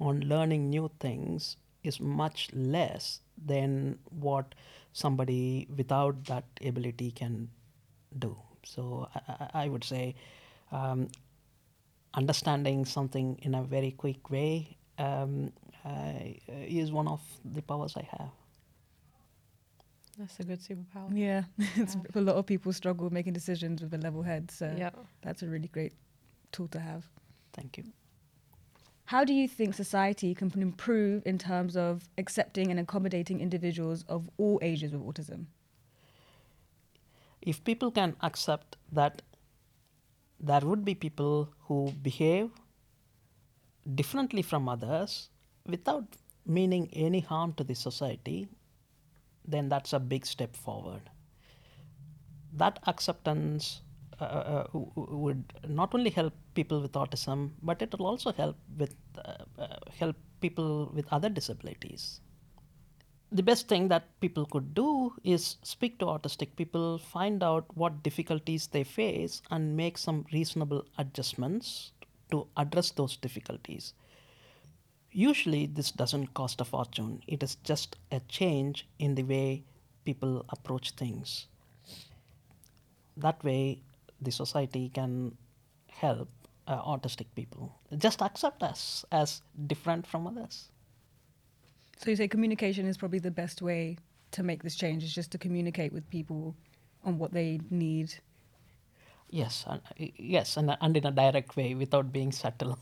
on 0.00 0.20
learning 0.20 0.70
new 0.70 0.90
things 1.00 1.56
is 1.82 2.00
much 2.00 2.48
less 2.52 3.20
than 3.42 3.98
what 4.10 4.54
somebody 4.92 5.68
without 5.76 6.24
that 6.26 6.44
ability 6.64 7.10
can 7.12 7.50
do. 8.18 8.36
So 8.64 9.08
I, 9.14 9.64
I- 9.64 9.68
would 9.68 9.84
say 9.84 10.14
um, 10.72 11.08
understanding 12.14 12.84
something 12.84 13.38
in 13.42 13.54
a 13.54 13.62
very 13.62 13.90
quick 13.92 14.30
way 14.30 14.76
um, 14.98 15.52
uh, 15.84 16.34
is 16.48 16.90
one 16.92 17.08
of 17.08 17.20
the 17.44 17.62
powers 17.62 17.94
I 17.96 18.06
have. 18.18 18.30
That's 20.18 20.40
a 20.40 20.44
good 20.44 20.60
superpower. 20.60 21.10
Yeah, 21.14 21.44
it's, 21.76 21.96
a 22.14 22.20
lot 22.20 22.36
of 22.36 22.46
people 22.46 22.72
struggle 22.72 23.04
with 23.04 23.12
making 23.12 23.34
decisions 23.34 23.80
with 23.82 23.94
a 23.94 23.98
level 23.98 24.22
head, 24.22 24.50
so 24.50 24.74
Yeah. 24.76 24.90
that's 25.22 25.42
a 25.42 25.46
really 25.48 25.68
great 25.68 25.92
tool 26.50 26.66
to 26.68 26.80
have. 26.80 27.08
Thank 27.52 27.78
you. 27.78 27.84
How 29.04 29.24
do 29.24 29.32
you 29.32 29.48
think 29.48 29.74
society 29.74 30.34
can 30.34 30.50
improve 30.60 31.22
in 31.24 31.38
terms 31.38 31.76
of 31.76 32.02
accepting 32.18 32.70
and 32.70 32.80
accommodating 32.80 33.40
individuals 33.40 34.04
of 34.08 34.28
all 34.38 34.58
ages 34.62 34.92
with 34.92 35.02
autism? 35.02 35.46
if 37.40 37.62
people 37.64 37.90
can 37.90 38.16
accept 38.20 38.76
that 38.92 39.22
there 40.40 40.60
would 40.60 40.84
be 40.84 40.94
people 40.94 41.48
who 41.66 41.92
behave 42.02 42.50
differently 43.94 44.42
from 44.42 44.68
others 44.68 45.30
without 45.68 46.04
meaning 46.46 46.88
any 46.92 47.20
harm 47.20 47.52
to 47.54 47.64
the 47.64 47.74
society, 47.74 48.48
then 49.46 49.68
that's 49.68 49.92
a 49.92 49.98
big 49.98 50.26
step 50.26 50.56
forward. 50.56 51.02
That 52.54 52.78
acceptance 52.86 53.82
uh, 54.20 54.24
uh, 54.24 54.62
w- 54.72 54.90
would 54.96 55.52
not 55.68 55.94
only 55.94 56.10
help 56.10 56.32
people 56.54 56.80
with 56.80 56.92
autism, 56.92 57.50
but 57.62 57.82
it 57.82 57.96
will 57.96 58.06
also 58.06 58.32
help 58.32 58.56
with 58.76 58.96
uh, 59.16 59.44
uh, 59.58 59.76
help 59.98 60.16
people 60.40 60.90
with 60.94 61.06
other 61.12 61.28
disabilities 61.28 62.20
the 63.30 63.42
best 63.42 63.68
thing 63.68 63.88
that 63.88 64.20
people 64.20 64.46
could 64.46 64.74
do 64.74 65.12
is 65.22 65.56
speak 65.62 65.98
to 65.98 66.06
autistic 66.06 66.56
people, 66.56 66.98
find 66.98 67.42
out 67.42 67.66
what 67.74 68.02
difficulties 68.02 68.68
they 68.68 68.84
face, 68.84 69.42
and 69.50 69.76
make 69.76 69.98
some 69.98 70.24
reasonable 70.32 70.84
adjustments 70.96 71.92
to 72.30 72.46
address 72.56 72.90
those 72.92 73.16
difficulties. 73.16 73.92
Usually, 75.10 75.66
this 75.66 75.90
doesn't 75.90 76.34
cost 76.34 76.60
a 76.60 76.64
fortune, 76.64 77.22
it 77.26 77.42
is 77.42 77.56
just 77.64 77.96
a 78.12 78.20
change 78.28 78.86
in 78.98 79.14
the 79.14 79.22
way 79.22 79.64
people 80.04 80.44
approach 80.50 80.92
things. 80.92 81.46
That 83.16 83.42
way, 83.42 83.82
the 84.20 84.30
society 84.30 84.90
can 84.94 85.36
help 85.88 86.28
uh, 86.66 86.82
autistic 86.82 87.26
people. 87.34 87.74
Just 87.96 88.22
accept 88.22 88.62
us 88.62 89.04
as 89.10 89.42
different 89.66 90.06
from 90.06 90.26
others. 90.26 90.68
So 91.96 92.10
you 92.10 92.16
say 92.16 92.28
communication 92.28 92.86
is 92.86 92.96
probably 92.96 93.18
the 93.18 93.30
best 93.30 93.60
way 93.60 93.96
to 94.30 94.42
make 94.42 94.62
this 94.62 94.76
change 94.76 95.02
is 95.02 95.14
just 95.14 95.32
to 95.32 95.38
communicate 95.38 95.92
with 95.92 96.08
people 96.10 96.54
on 97.04 97.18
what 97.18 97.32
they 97.32 97.60
need. 97.70 98.14
Yes, 99.30 99.64
and, 99.66 99.80
yes, 100.16 100.56
and, 100.56 100.76
and 100.80 100.96
in 100.96 101.06
a 101.06 101.10
direct 101.10 101.56
way 101.56 101.74
without 101.74 102.12
being 102.12 102.32
subtle. 102.32 102.78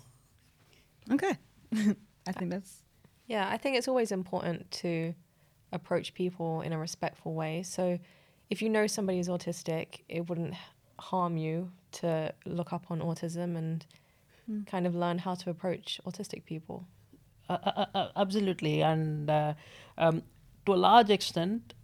Okay. 1.10 1.36
I 2.26 2.32
think 2.32 2.50
that's 2.50 2.82
Yeah, 3.26 3.48
I 3.48 3.56
think 3.56 3.76
it's 3.76 3.88
always 3.88 4.12
important 4.12 4.70
to 4.82 5.14
approach 5.72 6.14
people 6.14 6.60
in 6.60 6.72
a 6.72 6.78
respectful 6.78 7.34
way. 7.34 7.62
So 7.62 7.98
if 8.50 8.62
you 8.62 8.68
know 8.68 8.86
somebody 8.86 9.18
is 9.18 9.28
autistic, 9.28 10.00
it 10.08 10.28
wouldn't 10.28 10.54
harm 10.98 11.36
you 11.36 11.70
to 11.92 12.32
look 12.44 12.72
up 12.72 12.86
on 12.90 13.00
autism 13.00 13.56
and 13.56 13.84
kind 14.66 14.86
of 14.86 14.94
learn 14.94 15.18
how 15.18 15.34
to 15.34 15.50
approach 15.50 16.00
autistic 16.06 16.44
people. 16.44 16.86
Uh, 17.48 17.58
uh, 17.64 17.86
uh, 17.94 18.08
absolutely, 18.16 18.82
and 18.82 19.30
uh, 19.30 19.54
um, 19.98 20.22
to 20.64 20.74
a 20.74 20.76
large 20.76 21.10
extent, 21.10 21.74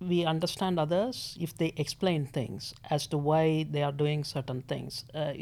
we 0.00 0.24
understand 0.24 0.78
others 0.78 1.36
if 1.40 1.56
they 1.56 1.72
explain 1.76 2.26
things 2.26 2.74
as 2.90 3.06
to 3.06 3.18
why 3.18 3.66
they 3.70 3.82
are 3.82 3.92
doing 3.92 4.24
certain 4.24 4.62
things. 4.62 5.04
Uh, 5.14 5.32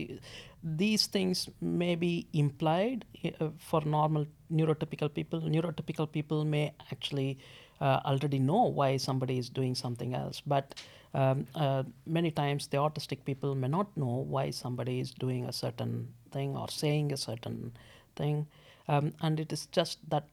these 0.63 1.07
things 1.07 1.49
may 1.61 1.95
be 1.95 2.27
implied 2.33 3.05
uh, 3.41 3.49
for 3.59 3.81
normal 3.85 4.27
neurotypical 4.53 5.13
people. 5.13 5.41
Neurotypical 5.41 6.11
people 6.11 6.45
may 6.45 6.73
actually 6.93 7.39
uh, 7.81 8.01
already 8.05 8.39
know 8.39 8.65
why 8.65 8.97
somebody 8.97 9.39
is 9.39 9.49
doing 9.49 9.75
something 9.75 10.15
else, 10.15 10.41
but 10.47 10.75
um, 11.15 11.47
uh, 11.55 11.83
many 12.07 12.31
times 12.31 12.69
the 12.69 12.77
autistic 12.77 13.25
people 13.25 13.55
may 13.55 13.69
not 13.69 13.95
know 13.97 14.25
why 14.29 14.51
somebody 14.51 15.01
is 15.01 15.11
doing 15.11 15.45
a 15.47 15.53
certain 15.53 16.09
thing 16.31 16.57
or 16.57 16.69
saying 16.69 17.13
a 17.13 17.17
certain 17.17 17.73
thing, 18.15 18.47
um, 18.89 19.13
and 19.21 19.41
it 19.41 19.53
is 19.53 19.67
just 19.67 19.99
that 20.09 20.25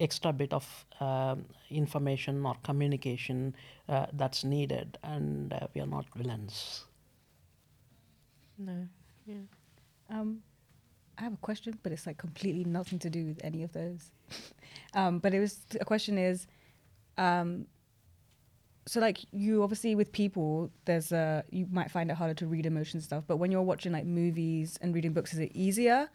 extra 0.00 0.32
bit 0.32 0.52
of 0.52 0.84
um, 1.00 1.44
information 1.70 2.44
or 2.44 2.54
communication 2.62 3.54
uh, 3.88 4.06
that's 4.12 4.44
needed, 4.44 4.98
and 5.02 5.52
uh, 5.52 5.66
we 5.74 5.80
are 5.80 5.86
not 5.86 6.06
villains. 6.14 6.84
No. 8.58 8.86
Yeah. 9.26 9.34
Um, 10.10 10.42
I 11.18 11.22
have 11.22 11.32
a 11.32 11.38
question, 11.38 11.78
but 11.82 11.92
it's 11.92 12.06
like 12.06 12.18
completely 12.18 12.64
nothing 12.64 12.98
to 13.00 13.10
do 13.10 13.24
with 13.24 13.40
any 13.42 13.62
of 13.62 13.72
those. 13.72 14.10
um, 14.94 15.18
but 15.18 15.34
it 15.34 15.40
was 15.40 15.60
a 15.80 15.84
question 15.84 16.18
is, 16.18 16.46
um, 17.16 17.66
so 18.86 19.00
like 19.00 19.18
you 19.32 19.62
obviously 19.62 19.94
with 19.94 20.12
people, 20.12 20.70
there's 20.84 21.10
a 21.10 21.42
you 21.50 21.66
might 21.70 21.90
find 21.90 22.10
it 22.10 22.14
harder 22.14 22.34
to 22.34 22.46
read 22.46 22.66
emotion 22.66 23.00
stuff. 23.00 23.24
But 23.26 23.38
when 23.38 23.50
you're 23.50 23.62
watching 23.62 23.92
like 23.92 24.04
movies 24.04 24.78
and 24.80 24.94
reading 24.94 25.12
books, 25.12 25.32
is 25.32 25.40
it 25.40 25.50
easier, 25.54 26.08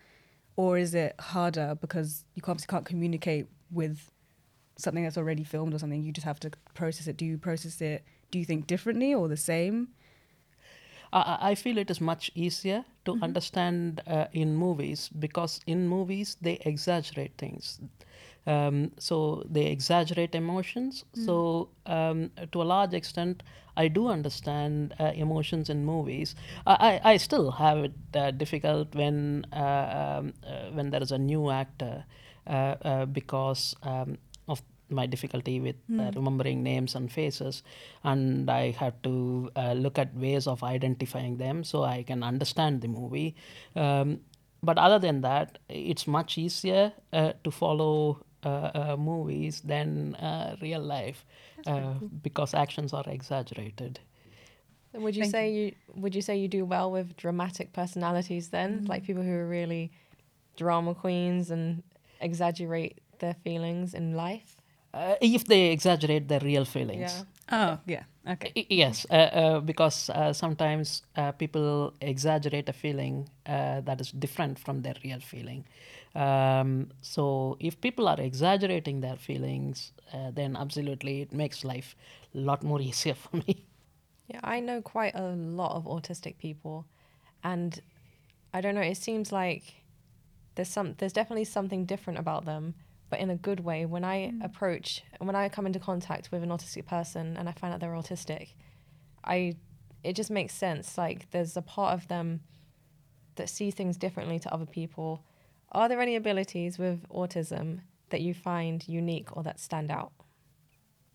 or 0.55 0.77
is 0.77 0.93
it 0.93 1.15
harder 1.19 1.77
because 1.79 2.25
you 2.35 2.41
can't 2.41 2.65
can't 2.67 2.85
communicate 2.85 3.47
with 3.71 4.11
something 4.77 5.03
that's 5.03 5.17
already 5.17 5.43
filmed 5.43 5.73
or 5.73 5.79
something? 5.79 6.03
You 6.03 6.11
just 6.11 6.25
have 6.25 6.39
to 6.41 6.51
process 6.73 7.07
it. 7.07 7.17
Do 7.17 7.25
you 7.25 7.37
process 7.37 7.81
it? 7.81 8.03
Do 8.31 8.39
you 8.39 8.45
think 8.45 8.67
differently 8.67 9.13
or 9.13 9.27
the 9.27 9.37
same? 9.37 9.89
I 11.13 11.37
I 11.51 11.55
feel 11.55 11.77
it 11.77 11.89
is 11.89 12.01
much 12.01 12.31
easier 12.35 12.85
to 13.05 13.17
understand 13.21 14.01
uh, 14.07 14.25
in 14.33 14.55
movies 14.55 15.09
because 15.09 15.59
in 15.65 15.87
movies 15.87 16.37
they 16.41 16.59
exaggerate 16.65 17.37
things. 17.37 17.79
Um, 18.47 18.91
so 18.97 19.43
they 19.49 19.67
exaggerate 19.67 20.33
emotions. 20.35 21.05
So 21.13 21.69
um, 21.85 22.31
to 22.51 22.61
a 22.61 22.63
large 22.63 22.93
extent, 22.93 23.43
I 23.77 23.87
do 23.87 24.07
understand 24.07 24.93
uh, 24.99 25.11
emotions 25.15 25.69
in 25.69 25.85
movies. 25.85 26.35
I, 26.65 26.99
I 27.03 27.11
I 27.13 27.17
still 27.17 27.51
have 27.51 27.77
it 27.85 27.93
uh, 28.15 28.31
difficult 28.31 28.93
when 28.95 29.45
uh, 29.53 30.19
um, 30.19 30.33
uh, 30.45 30.71
when 30.73 30.89
there 30.89 31.01
is 31.01 31.11
a 31.11 31.17
new 31.17 31.49
actor 31.49 32.03
uh, 32.47 32.75
uh, 32.81 33.05
because 33.05 33.75
um, 33.83 34.17
of 34.47 34.61
my 34.91 35.05
difficulty 35.05 35.59
with 35.59 35.75
uh, 35.97 36.11
remembering 36.15 36.63
names 36.63 36.95
and 36.95 37.11
faces, 37.11 37.63
and 38.03 38.49
I 38.49 38.71
had 38.71 39.01
to 39.03 39.49
uh, 39.55 39.73
look 39.73 39.97
at 39.99 40.13
ways 40.15 40.47
of 40.47 40.63
identifying 40.63 41.37
them 41.37 41.63
so 41.63 41.83
I 41.83 42.03
can 42.03 42.23
understand 42.23 42.81
the 42.81 42.87
movie. 42.87 43.35
Um, 43.75 44.19
but 44.63 44.77
other 44.77 44.99
than 44.99 45.21
that, 45.21 45.57
it's 45.69 46.05
much 46.07 46.37
easier 46.37 46.93
uh, 47.13 47.33
to 47.43 47.51
follow 47.51 48.23
uh, 48.43 48.71
uh, 48.73 48.95
movies 48.97 49.61
than 49.61 50.15
uh, 50.15 50.55
real 50.61 50.81
life 50.81 51.25
uh, 51.67 51.93
because 52.21 52.53
actions 52.53 52.93
are 52.93 53.03
exaggerated. 53.07 53.99
And 54.93 55.03
would 55.03 55.15
you 55.15 55.23
Thank 55.23 55.31
say 55.31 55.51
you. 55.51 55.71
would 55.95 56.13
you 56.15 56.21
say 56.21 56.37
you 56.37 56.47
do 56.47 56.65
well 56.65 56.91
with 56.91 57.15
dramatic 57.15 57.71
personalities 57.73 58.49
then, 58.49 58.81
Mm. 58.81 58.89
like 58.89 59.03
people 59.03 59.23
who 59.23 59.31
are 59.31 59.47
really 59.47 59.91
drama 60.57 60.93
queens 60.93 61.49
and 61.49 61.81
exaggerate 62.19 62.99
their 63.19 63.33
feelings 63.35 63.93
in 63.93 64.15
life? 64.15 64.60
Uh, 64.93 65.15
if 65.21 65.45
they 65.45 65.71
exaggerate 65.71 66.27
their 66.27 66.39
real 66.41 66.65
feelings. 66.65 67.23
Yeah. 67.49 67.69
Oh, 67.69 67.79
yeah. 67.85 68.03
Okay. 68.27 68.51
Y- 68.55 68.65
Yes, 68.69 69.05
uh, 69.09 69.13
uh, 69.13 69.59
because 69.61 70.09
uh, 70.09 70.33
sometimes 70.33 71.03
uh, 71.15 71.31
people 71.31 71.93
exaggerate 72.01 72.69
a 72.69 72.73
feeling 72.73 73.29
uh, 73.45 73.81
that 73.81 74.01
is 74.01 74.11
different 74.11 74.59
from 74.59 74.81
their 74.81 74.95
real 75.03 75.19
feeling. 75.21 75.63
Um, 76.15 76.89
so 77.01 77.55
if 77.59 77.79
people 77.79 78.07
are 78.07 78.19
exaggerating 78.19 79.01
their 79.01 79.15
feelings, 79.15 79.93
uh, 80.13 80.31
then 80.31 80.55
absolutely 80.57 81.21
it 81.21 81.31
makes 81.31 81.63
life 81.63 81.95
a 82.35 82.39
lot 82.39 82.63
more 82.63 82.81
easier 82.89 83.15
for 83.15 83.37
me. 83.37 83.65
Yeah, 84.27 84.39
I 84.43 84.59
know 84.59 84.81
quite 84.81 85.15
a 85.15 85.29
lot 85.35 85.75
of 85.75 85.85
autistic 85.85 86.37
people, 86.37 86.85
and 87.43 87.81
I 88.53 88.61
don't 88.61 88.75
know. 88.75 88.81
It 88.81 88.97
seems 88.97 89.31
like 89.31 89.83
there's 90.55 90.69
some, 90.69 90.95
there's 90.97 91.13
definitely 91.13 91.45
something 91.45 91.85
different 91.85 92.19
about 92.19 92.45
them, 92.45 92.75
but 93.11 93.19
in 93.19 93.29
a 93.29 93.35
good 93.35 93.59
way. 93.59 93.85
When 93.85 94.03
I 94.03 94.31
mm. 94.31 94.43
approach, 94.43 95.03
when 95.19 95.35
I 95.35 95.49
come 95.49 95.67
into 95.67 95.79
contact 95.79 96.31
with 96.31 96.41
an 96.41 96.49
autistic 96.49 96.87
person 96.87 97.37
and 97.37 97.47
I 97.47 97.51
find 97.51 97.73
out 97.73 97.81
they're 97.81 97.91
autistic, 97.91 98.53
I, 99.23 99.57
it 100.03 100.15
just 100.15 100.31
makes 100.31 100.55
sense. 100.55 100.97
Like 100.97 101.29
there's 101.29 101.55
a 101.55 101.61
part 101.61 101.93
of 101.93 102.07
them 102.07 102.39
that 103.35 103.49
see 103.49 103.69
things 103.69 103.97
differently 103.97 104.39
to 104.39 104.53
other 104.53 104.65
people. 104.65 105.23
Are 105.73 105.89
there 105.89 106.01
any 106.01 106.15
abilities 106.15 106.79
with 106.79 107.07
autism 107.09 107.81
that 108.09 108.21
you 108.21 108.33
find 108.33 108.87
unique 108.87 109.35
or 109.35 109.43
that 109.43 109.59
stand 109.59 109.91
out? 109.91 110.13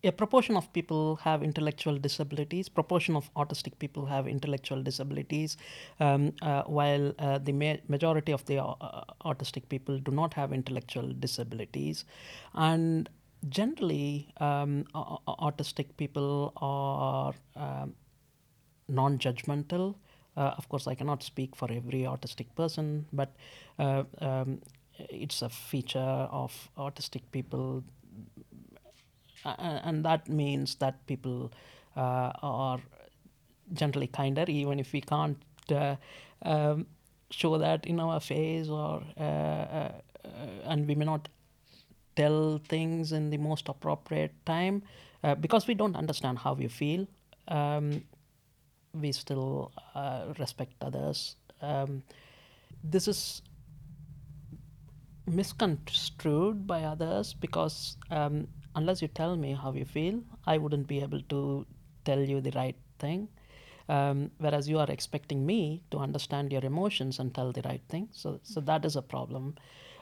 A 0.07 0.11
proportion 0.11 0.55
of 0.55 0.71
people 0.73 1.17
have 1.17 1.43
intellectual 1.43 1.97
disabilities 1.97 2.69
proportion 2.69 3.15
of 3.15 3.29
autistic 3.35 3.77
people 3.79 4.05
have 4.05 4.27
intellectual 4.27 4.81
disabilities 4.81 5.57
um, 5.99 6.33
uh, 6.41 6.63
while 6.63 7.13
uh, 7.19 7.37
the 7.39 7.51
ma- 7.51 7.81
majority 7.87 8.31
of 8.31 8.45
the 8.45 8.57
uh, 8.63 9.03
autistic 9.25 9.67
people 9.69 9.99
do 9.99 10.11
not 10.11 10.33
have 10.33 10.53
intellectual 10.53 11.11
disabilities. 11.13 12.05
And 12.53 13.09
generally 13.49 14.29
um, 14.37 14.85
au- 14.95 15.21
au- 15.27 15.35
autistic 15.51 15.87
people 15.97 16.53
are 16.57 17.33
um, 17.55 17.95
non-judgmental. 18.87 19.95
Uh, 20.35 20.53
of 20.55 20.69
course 20.69 20.85
i 20.85 20.93
cannot 20.93 21.23
speak 21.23 21.55
for 21.55 21.67
every 21.71 22.01
autistic 22.01 22.45
person 22.55 23.07
but 23.11 23.35
uh, 23.79 24.03
um, 24.21 24.61
it's 25.09 25.41
a 25.41 25.49
feature 25.49 25.99
of 26.41 26.69
autistic 26.77 27.23
people 27.31 27.83
and 29.57 30.05
that 30.05 30.27
means 30.29 30.75
that 30.75 31.05
people 31.07 31.51
uh, 31.95 32.31
are 32.41 32.79
generally 33.73 34.07
kinder, 34.07 34.45
even 34.47 34.79
if 34.79 34.93
we 34.93 35.01
can't 35.01 35.37
uh, 35.71 35.95
um, 36.43 36.87
show 37.29 37.57
that 37.57 37.85
in 37.85 37.99
our 37.99 38.19
face, 38.19 38.69
or 38.69 39.01
uh, 39.17 39.89
and 40.65 40.87
we 40.87 40.95
may 40.95 41.05
not 41.05 41.27
tell 42.15 42.59
things 42.67 43.11
in 43.11 43.29
the 43.29 43.37
most 43.37 43.69
appropriate 43.69 44.33
time 44.45 44.81
uh, 45.23 45.35
because 45.35 45.67
we 45.67 45.75
don't 45.75 45.95
understand 45.95 46.39
how 46.39 46.55
you 46.55 46.69
feel. 46.69 47.07
Um, 47.47 48.03
we 48.93 49.11
still 49.11 49.71
uh, 49.95 50.33
respect 50.39 50.73
others. 50.81 51.35
Um, 51.61 52.03
this 52.83 53.07
is 53.07 53.41
misconstrued 55.27 56.65
by 56.65 56.83
others 56.83 57.33
because 57.33 57.97
um, 58.09 58.47
unless 58.77 59.01
you 59.01 59.07
tell 59.07 59.35
me 59.35 59.53
how 59.61 59.73
you 59.73 59.85
feel, 59.85 60.21
I 60.45 60.57
wouldn't 60.57 60.87
be 60.87 61.01
able 61.01 61.21
to 61.33 61.65
tell 62.05 62.19
you 62.19 62.39
the 62.41 62.51
right 62.51 62.75
thing. 62.99 63.27
Um, 63.89 64.31
whereas 64.37 64.69
you 64.69 64.79
are 64.79 64.89
expecting 64.89 65.45
me 65.45 65.81
to 65.91 65.97
understand 65.97 66.51
your 66.51 66.63
emotions 66.63 67.19
and 67.19 67.33
tell 67.33 67.51
the 67.51 67.61
right 67.63 67.81
thing. 67.89 68.09
So, 68.11 68.39
so 68.43 68.59
that 68.61 68.85
is 68.85 68.95
a 68.95 69.01
problem. 69.01 69.55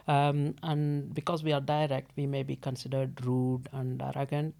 Um, 0.08 0.54
and 0.62 1.14
because 1.14 1.42
we 1.42 1.52
are 1.52 1.60
direct, 1.60 2.10
we 2.16 2.26
may 2.26 2.42
be 2.42 2.56
considered 2.56 3.24
rude 3.24 3.68
and 3.72 4.02
arrogant. 4.02 4.54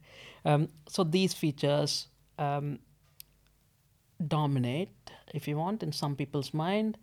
Um, 0.44 0.68
so 0.88 1.04
these 1.04 1.34
features 1.34 2.06
um, 2.38 2.78
dominate, 4.26 5.10
if 5.34 5.46
you 5.46 5.56
want, 5.56 5.82
in 5.82 5.92
some 5.92 6.16
people's 6.16 6.54
mind, 6.54 6.96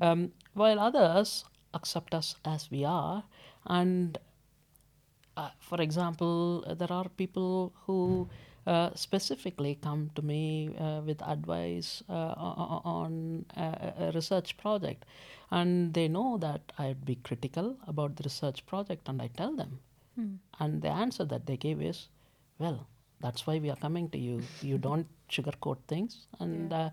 um, 0.00 0.32
while 0.54 0.80
others 0.80 1.44
accept 1.74 2.14
us 2.14 2.36
as 2.44 2.70
we 2.70 2.84
are. 2.84 3.24
And 3.66 4.18
uh, 5.36 5.50
for 5.58 5.80
example, 5.80 6.64
uh, 6.66 6.74
there 6.74 6.92
are 6.92 7.08
people 7.10 7.72
who 7.86 8.28
uh, 8.66 8.90
specifically 8.94 9.78
come 9.80 10.10
to 10.14 10.22
me 10.22 10.74
uh, 10.78 11.00
with 11.02 11.22
advice 11.22 12.02
uh, 12.08 12.34
on 12.84 13.44
a, 13.56 14.06
a 14.06 14.12
research 14.12 14.56
project, 14.56 15.04
and 15.50 15.94
they 15.94 16.08
know 16.08 16.38
that 16.38 16.72
I'd 16.78 17.04
be 17.04 17.16
critical 17.16 17.76
about 17.86 18.16
the 18.16 18.24
research 18.24 18.66
project, 18.66 19.08
and 19.08 19.22
I 19.22 19.28
tell 19.28 19.54
them, 19.54 19.78
and 20.58 20.82
the 20.82 20.88
answer 20.88 21.24
that 21.26 21.46
they 21.46 21.56
give 21.56 21.80
is, 21.82 22.08
"Well, 22.58 22.86
that's 23.20 23.46
why 23.46 23.58
we 23.58 23.70
are 23.70 23.76
coming 23.76 24.08
to 24.10 24.18
you. 24.18 24.42
You 24.62 24.78
don't 24.88 25.06
sugarcoat 25.30 25.78
things, 25.86 26.26
and 26.40 26.72
uh, 26.72 26.90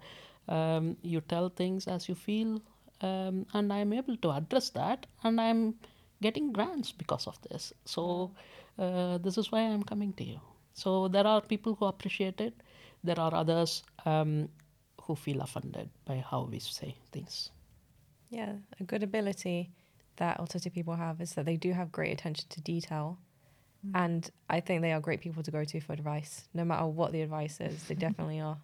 um, 0.49 0.97
you 1.01 1.21
tell 1.21 1.49
things 1.49 1.87
as 1.87 2.07
you 2.09 2.15
feel." 2.15 2.61
Um, 3.01 3.45
and 3.53 3.73
I'm 3.73 3.91
able 3.93 4.15
to 4.17 4.31
address 4.31 4.69
that, 4.71 5.07
and 5.23 5.41
I'm 5.41 5.75
getting 6.25 6.51
grants 6.57 6.91
because 6.91 7.27
of 7.27 7.37
this. 7.47 7.73
So 7.85 8.31
uh, 8.79 9.17
this 9.25 9.37
is 9.37 9.51
why 9.51 9.61
I'm 9.61 9.83
coming 9.83 10.13
to 10.13 10.23
you. 10.23 10.39
So 10.73 11.07
there 11.07 11.27
are 11.27 11.41
people 11.41 11.75
who 11.75 11.85
appreciate 11.85 12.41
it. 12.41 12.53
There 13.03 13.19
are 13.19 13.33
others 13.35 13.83
um, 14.05 14.49
who 15.03 15.15
feel 15.15 15.41
offended 15.41 15.89
by 16.05 16.23
how 16.29 16.47
we 16.51 16.59
say 16.59 16.95
things. 17.11 17.51
Yeah, 18.29 18.53
a 18.79 18.83
good 18.83 19.03
ability 19.03 19.69
that 20.15 20.39
autistic 20.39 20.73
people 20.73 20.95
have 20.95 21.21
is 21.21 21.33
that 21.33 21.45
they 21.45 21.57
do 21.57 21.73
have 21.73 21.91
great 21.91 22.13
attention 22.13 22.45
to 22.49 22.61
detail. 22.61 23.17
And 23.93 24.29
I 24.49 24.61
think 24.61 24.81
they 24.81 24.93
are 24.93 25.01
great 25.01 25.19
people 25.19 25.43
to 25.43 25.51
go 25.51 25.65
to 25.65 25.79
for 25.81 25.91
advice. 25.91 26.47
No 26.53 26.63
matter 26.63 26.85
what 26.85 27.11
the 27.11 27.21
advice 27.21 27.59
is, 27.59 27.83
they 27.83 27.95
definitely 28.07 28.39
are. 28.39 28.57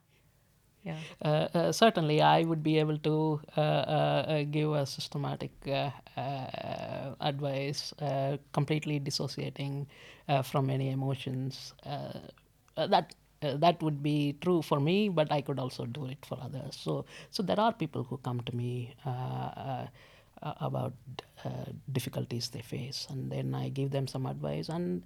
Uh, 1.21 1.27
uh, 1.27 1.71
certainly, 1.71 2.21
I 2.21 2.43
would 2.43 2.63
be 2.63 2.77
able 2.79 2.97
to 2.99 3.41
uh, 3.57 4.43
give 4.43 4.73
a 4.73 4.85
systematic 4.85 5.51
advice, 7.21 7.93
completely 8.53 8.99
dissociating 8.99 9.87
from 10.43 10.69
any 10.69 10.91
emotions. 10.91 11.73
That 12.75 13.13
uh, 13.41 13.55
that 13.57 13.81
would 13.81 14.03
be 14.03 14.35
true 14.41 14.61
for 14.61 14.79
me, 14.79 15.07
but 15.09 15.31
I 15.31 15.41
could 15.41 15.59
also 15.59 15.85
do 15.85 16.05
it 16.05 16.25
for 16.25 16.37
others. 16.41 16.75
So, 16.75 17.05
so 17.31 17.41
there 17.41 17.59
are 17.59 17.71
people 17.71 18.03
who 18.03 18.17
come 18.17 18.41
to 18.41 18.55
me 18.55 18.95
uh, 19.05 19.09
uh, 19.09 20.53
about 20.59 20.93
difficulties 21.91 22.49
they 22.49 22.61
face, 22.61 23.07
and 23.09 23.31
then 23.31 23.55
I 23.55 23.69
give 23.69 23.91
them 23.91 24.07
some 24.07 24.25
advice. 24.25 24.69
And 24.69 25.03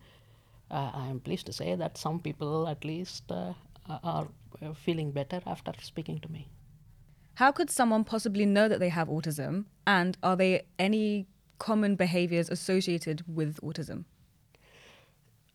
I 0.72 1.08
am 1.08 1.20
pleased 1.20 1.46
to 1.46 1.54
say 1.54 1.76
that 1.76 1.98
some 1.98 2.20
people, 2.20 2.68
at 2.68 2.84
least, 2.84 3.32
are 3.88 4.28
uh, 4.62 4.74
feeling 4.74 5.12
better 5.12 5.42
after 5.46 5.74
speaking 5.82 6.20
to 6.20 6.32
me. 6.32 6.48
How 7.36 7.52
could 7.52 7.70
someone 7.70 8.04
possibly 8.04 8.46
know 8.46 8.68
that 8.68 8.80
they 8.80 8.90
have 8.90 9.08
autism? 9.08 9.66
And 9.88 10.18
are 10.22 10.36
there 10.36 10.62
any 10.78 11.28
common 11.58 11.96
behaviors 11.96 12.50
associated 12.50 13.24
with 13.28 13.60
autism? 13.62 14.06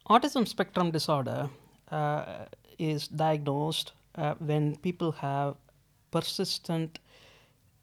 Autism 0.08 0.48
spectrum 0.48 0.90
disorder 0.90 1.50
uh, 1.90 2.46
is 2.78 3.08
diagnosed 3.08 3.92
uh, 4.14 4.34
when 4.38 4.76
people 4.76 5.12
have 5.12 5.54
persistent 6.10 6.98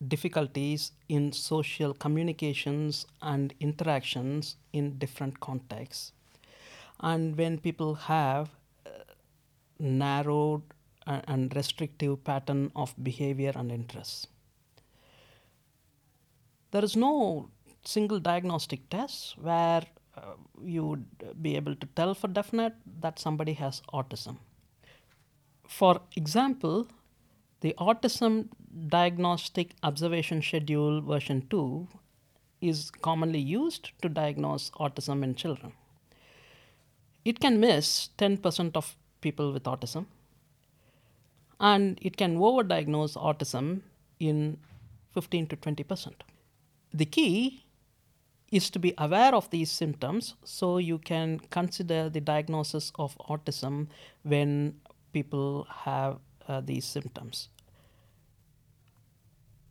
difficulties 0.08 0.92
in 1.08 1.32
social 1.32 1.94
communications 1.94 3.06
and 3.22 3.54
interactions 3.60 4.58
in 4.74 4.98
different 4.98 5.40
contexts. 5.40 6.12
And 7.00 7.38
when 7.38 7.60
people 7.60 7.96
have 7.96 8.48
uh, 8.48 8.50
narrowed 9.80 10.62
and 11.08 11.56
restrictive 11.56 12.24
pattern 12.24 12.72
of 12.76 12.94
behavior 13.02 13.52
and 13.56 13.72
interests. 13.72 14.28
There 16.72 16.84
is 16.84 16.96
no 16.96 17.50
single 17.84 18.20
diagnostic 18.20 18.90
test 18.90 19.38
where 19.38 19.84
uh, 20.18 20.34
you 20.64 20.86
would 20.86 21.06
be 21.42 21.56
able 21.56 21.76
to 21.76 21.88
tell 21.96 22.16
for 22.16 22.28
definite 22.28 22.74
that 23.02 23.20
somebody 23.20 23.54
has 23.54 23.82
autism. 23.94 24.38
For 25.68 26.02
example, 26.16 26.88
the 27.62 27.76
Autism 27.78 28.50
Diagnostic 28.88 29.76
Observation 29.84 30.42
Schedule 30.42 31.02
version 31.02 31.46
2 31.50 31.88
is 32.62 32.92
commonly 33.02 33.40
used 33.40 33.92
to 34.02 34.10
diagnose 34.10 34.72
autism 34.72 35.24
in 35.24 35.36
children. 35.36 35.74
it 37.26 37.40
can 37.40 37.60
miss 37.60 38.10
10% 38.20 38.78
of 38.78 38.96
people 39.28 39.52
with 39.58 39.64
autism, 39.74 40.06
and 41.60 42.00
it 42.02 42.18
can 42.18 42.38
overdiagnose 42.38 43.16
autism 43.30 43.82
in 44.20 44.58
15 45.14 45.48
to 45.48 45.58
20%. 45.58 46.14
The 46.94 47.06
key 47.06 47.64
is 48.52 48.70
to 48.70 48.80
be 48.80 48.94
aware 48.98 49.34
of 49.34 49.50
these 49.50 49.72
symptoms 49.72 50.36
so 50.44 50.78
you 50.78 50.98
can 50.98 51.40
consider 51.50 52.10
the 52.10 52.22
diagnosis 52.22 52.92
of 52.96 53.18
autism 53.30 53.88
when 54.24 54.80
people 55.14 55.68
have 55.86 56.20
uh, 56.48 56.62
these 56.62 56.86
symptoms. 56.86 57.50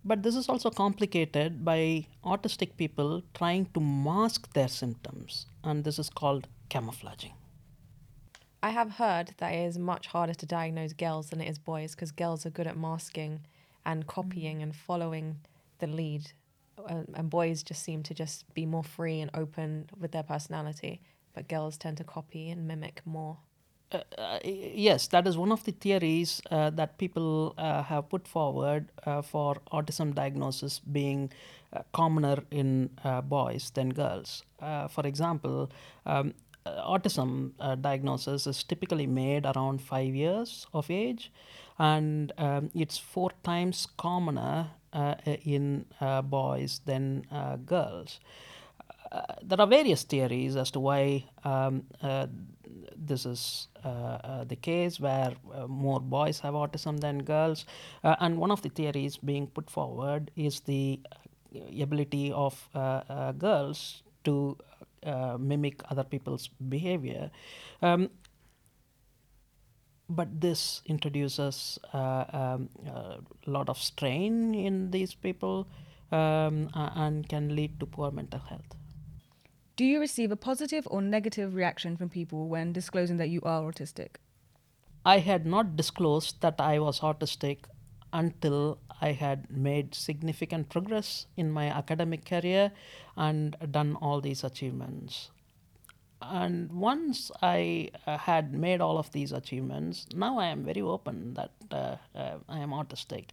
But 0.04 0.22
this 0.22 0.36
is 0.36 0.48
also 0.48 0.70
complicated 0.70 1.64
by 1.64 2.06
autistic 2.24 2.76
people 2.76 3.22
trying 3.32 3.66
to 3.74 3.80
mask 3.80 4.52
their 4.52 4.68
symptoms, 4.68 5.46
and 5.62 5.84
this 5.84 5.98
is 5.98 6.10
called 6.10 6.46
camouflaging. 6.68 7.32
I 8.64 8.70
have 8.70 8.92
heard 8.92 9.34
that 9.36 9.52
it 9.52 9.66
is 9.66 9.78
much 9.78 10.06
harder 10.06 10.32
to 10.32 10.46
diagnose 10.46 10.94
girls 10.94 11.28
than 11.28 11.42
it 11.42 11.50
is 11.50 11.58
boys 11.58 11.94
because 11.94 12.10
girls 12.12 12.46
are 12.46 12.50
good 12.50 12.66
at 12.66 12.78
masking 12.78 13.40
and 13.84 14.06
copying 14.06 14.62
and 14.62 14.74
following 14.74 15.36
the 15.80 15.86
lead, 15.86 16.32
uh, 16.78 17.02
and 17.12 17.28
boys 17.28 17.62
just 17.62 17.82
seem 17.82 18.02
to 18.04 18.14
just 18.14 18.54
be 18.54 18.64
more 18.64 18.82
free 18.82 19.20
and 19.20 19.30
open 19.34 19.90
with 20.00 20.12
their 20.12 20.22
personality. 20.22 21.02
But 21.34 21.46
girls 21.46 21.76
tend 21.76 21.98
to 21.98 22.04
copy 22.04 22.48
and 22.48 22.66
mimic 22.66 23.02
more. 23.04 23.36
Uh, 23.92 23.98
uh, 24.16 24.38
yes, 24.42 25.08
that 25.08 25.26
is 25.26 25.36
one 25.36 25.52
of 25.52 25.62
the 25.64 25.72
theories 25.72 26.40
uh, 26.50 26.70
that 26.70 26.96
people 26.96 27.54
uh, 27.58 27.82
have 27.82 28.08
put 28.08 28.26
forward 28.26 28.90
uh, 29.04 29.20
for 29.20 29.56
autism 29.72 30.14
diagnosis 30.14 30.80
being 30.80 31.30
uh, 31.74 31.82
commoner 31.92 32.38
in 32.50 32.88
boys 33.28 33.70
than 33.74 33.90
girls. 33.90 34.42
For 34.88 35.06
example, 35.06 35.70
um, 36.06 36.32
autism 36.66 37.52
uh, 37.60 37.74
diagnosis 37.74 38.46
is 38.46 38.62
typically 38.64 39.06
made 39.06 39.46
around 39.46 39.80
five 39.80 40.14
years 40.14 40.66
of 40.72 40.90
age, 40.90 41.32
and 41.78 42.32
um, 42.38 42.70
it's 42.74 42.98
four 42.98 43.30
times 43.42 43.88
commoner 43.98 44.70
uh, 44.92 45.14
in 45.44 45.84
uh, 46.00 46.22
boys 46.22 46.80
than 46.86 47.26
uh, 47.30 47.56
girls. 47.56 48.20
Uh, 49.12 49.22
there 49.42 49.60
are 49.60 49.66
various 49.66 50.02
theories 50.02 50.56
as 50.56 50.70
to 50.70 50.80
why 50.80 51.24
um, 51.44 51.84
uh, 52.02 52.26
this 52.96 53.26
is 53.26 53.68
uh, 53.84 53.88
uh, 53.88 54.44
the 54.44 54.56
case, 54.56 54.98
where 54.98 55.32
uh, 55.54 55.66
more 55.66 56.00
boys 56.00 56.40
have 56.40 56.54
autism 56.54 56.98
than 57.00 57.22
girls. 57.22 57.66
Uh, 58.02 58.16
and 58.20 58.38
one 58.38 58.50
of 58.50 58.62
the 58.62 58.68
theories 58.68 59.16
being 59.16 59.46
put 59.46 59.70
forward 59.70 60.30
is 60.36 60.60
the 60.60 61.00
uh, 61.54 61.82
ability 61.82 62.32
of 62.32 62.68
uh, 62.74 63.02
uh, 63.08 63.32
girls 63.32 64.02
to 64.24 64.56
uh, 65.04 65.36
mimic 65.38 65.82
other 65.90 66.04
people's 66.04 66.48
behavior. 66.68 67.30
Um, 67.82 68.10
but 70.08 70.40
this 70.40 70.82
introduces 70.86 71.78
uh, 71.92 72.24
um, 72.32 72.68
a 72.86 73.20
lot 73.46 73.68
of 73.68 73.78
strain 73.78 74.54
in 74.54 74.90
these 74.90 75.14
people 75.14 75.66
um, 76.12 76.68
a- 76.74 76.92
and 76.94 77.28
can 77.28 77.56
lead 77.56 77.80
to 77.80 77.86
poor 77.86 78.10
mental 78.10 78.40
health. 78.40 78.74
Do 79.76 79.84
you 79.84 79.98
receive 79.98 80.30
a 80.30 80.36
positive 80.36 80.86
or 80.90 81.02
negative 81.02 81.54
reaction 81.54 81.96
from 81.96 82.08
people 82.08 82.48
when 82.48 82.72
disclosing 82.72 83.16
that 83.16 83.28
you 83.28 83.40
are 83.42 83.62
autistic? 83.62 84.16
I 85.04 85.18
had 85.18 85.44
not 85.44 85.76
disclosed 85.76 86.40
that 86.42 86.60
I 86.60 86.78
was 86.78 87.00
autistic 87.00 87.64
until 88.14 88.78
I 89.00 89.12
had 89.12 89.50
made 89.50 89.94
significant 89.94 90.70
progress 90.70 91.26
in 91.36 91.50
my 91.50 91.66
academic 91.66 92.24
career 92.24 92.72
and 93.16 93.56
done 93.70 93.96
all 94.00 94.20
these 94.20 94.44
achievements. 94.44 95.30
And 96.22 96.72
once 96.72 97.30
I 97.42 97.90
uh, 98.06 98.16
had 98.16 98.54
made 98.54 98.80
all 98.80 98.96
of 98.98 99.10
these 99.12 99.32
achievements, 99.32 100.06
now 100.14 100.38
I 100.38 100.46
am 100.46 100.64
very 100.64 100.80
open 100.80 101.34
that 101.34 101.50
uh, 101.70 101.96
uh, 102.14 102.38
I 102.48 102.60
am 102.60 102.70
autistic. 102.70 103.26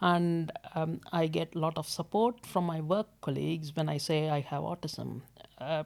And 0.00 0.50
um, 0.74 1.00
I 1.12 1.26
get 1.28 1.54
a 1.54 1.58
lot 1.58 1.78
of 1.78 1.88
support 1.88 2.44
from 2.44 2.64
my 2.64 2.80
work 2.80 3.06
colleagues 3.20 3.76
when 3.76 3.88
I 3.88 3.98
say 3.98 4.28
I 4.28 4.40
have 4.40 4.62
autism. 4.62 5.20
Uh, 5.58 5.84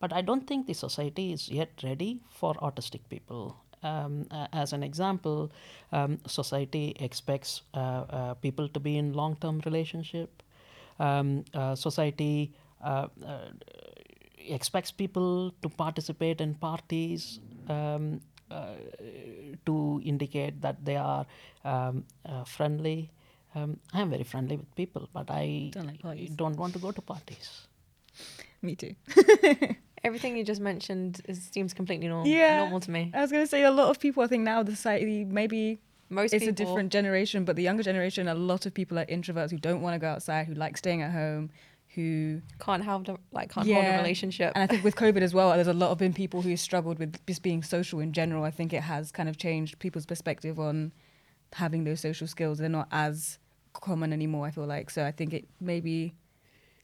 but 0.00 0.12
I 0.12 0.22
don't 0.22 0.46
think 0.46 0.66
the 0.66 0.74
society 0.74 1.32
is 1.32 1.48
yet 1.48 1.70
ready 1.84 2.20
for 2.30 2.54
autistic 2.54 3.02
people. 3.10 3.56
Um, 3.82 4.26
as 4.52 4.72
an 4.72 4.82
example, 4.82 5.50
um, 5.92 6.18
society 6.26 6.94
expects 7.00 7.62
uh, 7.74 7.78
uh, 7.78 8.34
people 8.34 8.68
to 8.68 8.80
be 8.80 8.96
in 8.98 9.12
long-term 9.14 9.62
relationship. 9.64 10.42
Um, 10.98 11.44
uh, 11.54 11.74
society 11.74 12.52
uh, 12.84 13.08
uh, 13.26 13.38
expects 14.48 14.90
people 14.90 15.52
to 15.62 15.68
participate 15.68 16.40
in 16.40 16.54
parties 16.54 17.40
um, 17.68 18.20
uh, 18.50 18.74
to 19.64 20.02
indicate 20.04 20.60
that 20.60 20.84
they 20.84 20.96
are 20.96 21.24
um, 21.64 22.04
uh, 22.26 22.44
friendly. 22.44 23.10
Um, 23.54 23.78
I 23.92 24.00
am 24.00 24.10
very 24.10 24.24
friendly 24.24 24.56
with 24.56 24.74
people, 24.76 25.08
but 25.12 25.30
I 25.30 25.70
Don't 25.72 26.04
like 26.04 26.36
don't 26.36 26.56
want 26.56 26.72
to 26.74 26.78
go 26.78 26.92
to 26.92 27.00
parties. 27.00 27.66
Me 28.62 28.74
too. 28.74 28.94
Everything 30.02 30.36
you 30.36 30.44
just 30.44 30.60
mentioned 30.60 31.20
is, 31.28 31.50
seems 31.52 31.74
completely 31.74 32.08
normal, 32.08 32.26
Yeah. 32.26 32.56
normal 32.56 32.80
to 32.80 32.90
me. 32.90 33.10
I 33.14 33.20
was 33.20 33.30
going 33.30 33.42
to 33.44 33.48
say 33.48 33.64
a 33.64 33.70
lot 33.70 33.90
of 33.90 34.00
people, 34.00 34.22
I 34.22 34.26
think 34.26 34.44
now 34.44 34.62
the 34.62 34.74
society, 34.74 35.24
maybe 35.24 35.78
Most 36.08 36.32
it's 36.32 36.44
people, 36.44 36.52
a 36.52 36.52
different 36.52 36.90
generation, 36.92 37.44
but 37.44 37.56
the 37.56 37.62
younger 37.62 37.82
generation, 37.82 38.26
a 38.28 38.34
lot 38.34 38.64
of 38.66 38.72
people 38.72 38.98
are 38.98 39.04
introverts 39.06 39.50
who 39.50 39.58
don't 39.58 39.82
want 39.82 39.94
to 39.94 39.98
go 39.98 40.08
outside, 40.08 40.46
who 40.46 40.54
like 40.54 40.76
staying 40.78 41.02
at 41.02 41.10
home, 41.12 41.50
who 41.94 42.40
can't 42.60 42.84
have 42.84 43.04
the, 43.04 43.16
like 43.32 43.50
can't 43.50 43.66
hold 43.68 43.84
a 43.84 43.90
relationship. 43.96 44.52
And 44.54 44.62
I 44.62 44.66
think 44.66 44.84
with 44.84 44.96
COVID 45.04 45.20
as 45.22 45.34
well, 45.34 45.50
there's 45.52 45.66
a 45.66 45.74
lot 45.74 45.90
of 45.90 45.98
been 45.98 46.14
people 46.14 46.40
who 46.40 46.56
struggled 46.56 46.98
with 46.98 47.18
just 47.26 47.42
being 47.42 47.62
social 47.62 48.00
in 48.00 48.12
general. 48.12 48.44
I 48.44 48.50
think 48.50 48.72
it 48.72 48.82
has 48.82 49.10
kind 49.12 49.28
of 49.28 49.36
changed 49.36 49.78
people's 49.80 50.06
perspective 50.06 50.58
on 50.58 50.92
having 51.52 51.84
those 51.84 52.00
social 52.00 52.26
skills. 52.26 52.58
They're 52.58 52.68
not 52.68 52.88
as 52.92 53.38
common 53.74 54.12
anymore, 54.12 54.46
I 54.46 54.50
feel 54.50 54.66
like. 54.66 54.88
So 54.88 55.04
I 55.04 55.10
think 55.10 55.34
it 55.34 55.46
maybe 55.60 56.14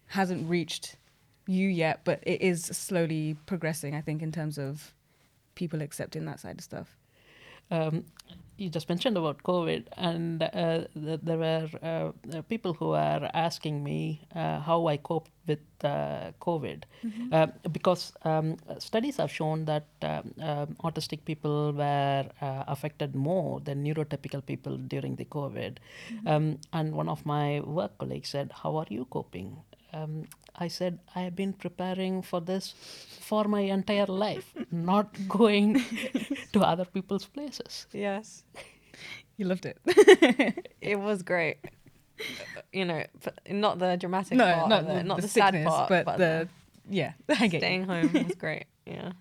hasn't 0.09 0.49
reached 0.49 0.97
you 1.47 1.69
yet, 1.69 2.01
but 2.05 2.21
it 2.23 2.43
is 2.43 2.65
slowly 2.65 3.37
progressing, 3.47 3.95
I 3.95 4.01
think, 4.01 4.23
in 4.23 4.33
terms 4.33 4.59
of 4.59 4.93
people 5.55 5.83
accepting 5.83 6.25
that 6.27 6.41
side 6.41 6.59
of 6.59 6.65
stuff. 6.65 6.97
um, 7.71 8.05
you 8.59 8.71
just 8.71 8.89
mentioned 8.89 9.19
about 9.19 9.43
COVID, 9.43 9.85
and 9.99 10.43
uh, 10.43 10.85
th- 10.95 11.21
there 11.23 11.37
were 11.37 11.69
uh, 11.83 12.37
uh, 12.39 12.43
people 12.43 12.73
who 12.73 12.89
were 12.89 13.31
asking 13.35 13.85
me 13.85 14.23
uh, 14.35 14.61
how 14.61 14.87
I 14.87 14.97
cope 14.97 15.29
with 15.47 15.59
uh, 15.85 16.33
COVID, 16.41 16.85
uh, 17.33 17.49
because 17.71 18.15
um, 18.23 18.57
studies 18.79 19.19
have 19.19 19.31
shown 19.31 19.67
that 19.67 19.87
um, 20.01 20.33
um, 20.41 20.77
autistic 20.83 21.27
people 21.27 21.75
were 21.75 22.25
uh, 22.41 22.65
affected 22.67 23.15
more 23.15 23.61
than 23.61 23.85
neurotypical 23.85 24.45
people 24.45 24.79
during 24.79 25.17
the 25.17 25.27
COVID. 25.27 25.77
Um, 26.25 26.59
and 26.73 26.95
one 26.95 27.11
of 27.11 27.27
my 27.27 27.61
work 27.61 27.99
colleagues 27.99 28.31
said, 28.31 28.53
"How 28.63 28.77
are 28.77 28.87
you 28.89 29.05
coping?" 29.11 29.59
Um, 29.97 30.25
I 30.59 30.69
said, 30.69 30.99
I 31.15 31.21
have 31.21 31.37
been 31.37 31.53
preparing 31.53 32.23
for 32.23 32.41
this 32.41 32.75
for 33.21 33.45
my 33.45 33.61
entire 33.61 34.07
life, 34.07 34.55
not 34.71 35.09
going 35.29 35.83
to 36.53 36.61
other 36.61 36.85
people's 36.85 37.27
places. 37.27 37.87
yes, 37.93 38.43
You 39.37 39.47
loved 39.47 39.67
it. 39.67 39.79
it 40.81 40.99
was 40.99 41.23
great. 41.23 41.59
You 42.73 42.87
know, 42.87 43.05
but 43.23 43.35
not 43.51 43.79
the 43.79 43.97
dramatic 43.97 44.39
no, 44.39 44.45
part, 44.55 44.69
not 44.69 44.81
of 44.81 44.87
the, 44.87 45.03
not 45.05 45.17
the 45.17 45.23
the, 45.23 45.29
sad 45.29 45.53
sickness, 45.53 45.69
part, 45.69 45.89
but, 45.91 46.05
but 46.07 46.19
the, 46.19 46.49
yeah, 46.89 47.13
I 47.29 47.47
get 47.47 47.61
staying 47.61 47.83
you. 47.83 47.87
home 47.87 48.13
was 48.13 48.35
great. 48.35 48.65
Yeah. 48.87 49.13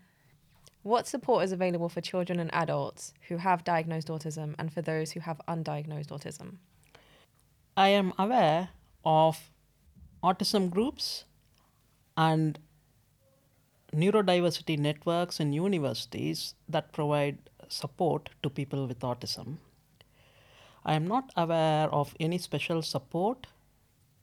What 0.84 1.08
support 1.08 1.44
is 1.44 1.52
available 1.52 1.90
for 1.90 2.00
children 2.00 2.40
and 2.40 2.54
adults 2.54 3.14
who 3.28 3.38
have 3.38 3.64
diagnosed 3.64 4.08
autism 4.08 4.56
and 4.60 4.72
for 4.72 4.82
those 4.82 5.12
who 5.12 5.20
have 5.22 5.42
undiagnosed 5.48 6.08
autism? 6.08 6.58
I 7.76 7.90
am 7.90 8.14
aware 8.18 8.70
of 9.04 9.50
autism 10.30 10.70
groups 10.70 11.26
and 12.18 12.60
neurodiversity 14.04 14.78
networks 14.78 15.40
in 15.40 15.54
universities 15.54 16.56
that 16.68 16.92
provide 16.92 17.38
support 17.68 18.30
to 18.44 18.50
people 18.50 18.88
with 18.88 19.00
autism. 19.00 19.58
I 20.84 20.94
am 20.94 21.08
not 21.08 21.32
aware 21.36 21.90
of 21.90 22.14
any 22.20 22.38
special 22.38 22.82
support 22.82 23.48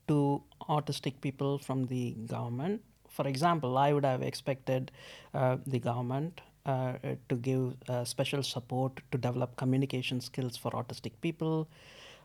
to 0.09 0.43
autistic 0.69 1.21
people 1.21 1.59
from 1.59 1.87
the 1.87 2.13
government. 2.27 2.83
For 3.09 3.27
example, 3.27 3.79
I 3.79 3.93
would 3.93 4.05
have 4.05 4.23
expected 4.23 4.91
uh, 5.35 5.57
the 5.67 5.79
government 5.79 6.41
uh, 6.65 6.93
to 7.29 7.37
give 7.37 7.75
uh, 7.89 8.05
special 8.05 8.43
support 8.43 9.01
to 9.11 9.19
develop 9.19 9.57
communication 9.57 10.21
skills 10.21 10.57
for 10.57 10.71
autistic 10.73 11.13
people, 11.21 11.69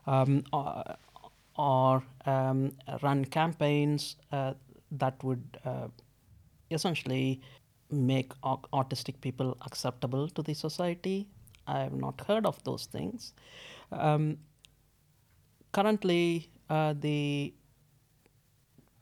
um, 0.06 0.44
or, 1.58 2.02
um, 2.24 2.72
run 3.02 3.24
campaigns 3.24 4.16
uh, 4.32 4.54
that 4.92 5.22
would 5.24 5.58
uh, 5.64 5.88
essentially 6.70 7.40
make 7.90 8.32
autistic 8.42 9.20
people 9.20 9.56
acceptable 9.66 10.28
to 10.28 10.42
the 10.42 10.54
society. 10.54 11.26
I 11.66 11.80
have 11.80 11.94
not 11.94 12.20
heard 12.26 12.46
of 12.46 12.62
those 12.64 12.86
things. 12.86 13.32
Um, 13.92 14.38
currently, 15.72 16.50
uh, 16.70 16.94
the 16.98 17.54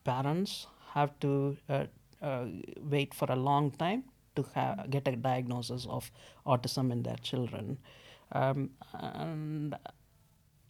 parents 0.05 0.67
have 0.95 1.19
to 1.21 1.57
uh, 1.69 1.85
uh, 2.23 2.47
wait 2.81 3.13
for 3.13 3.31
a 3.31 3.37
long 3.37 3.71
time 3.73 4.05
to 4.37 4.45
get 4.91 5.09
a 5.09 5.17
diagnosis 5.17 5.87
of 5.89 6.11
autism 6.47 6.93
in 6.93 7.03
their 7.03 7.17
children. 7.17 7.79
Um, 8.33 8.71
and 8.93 9.75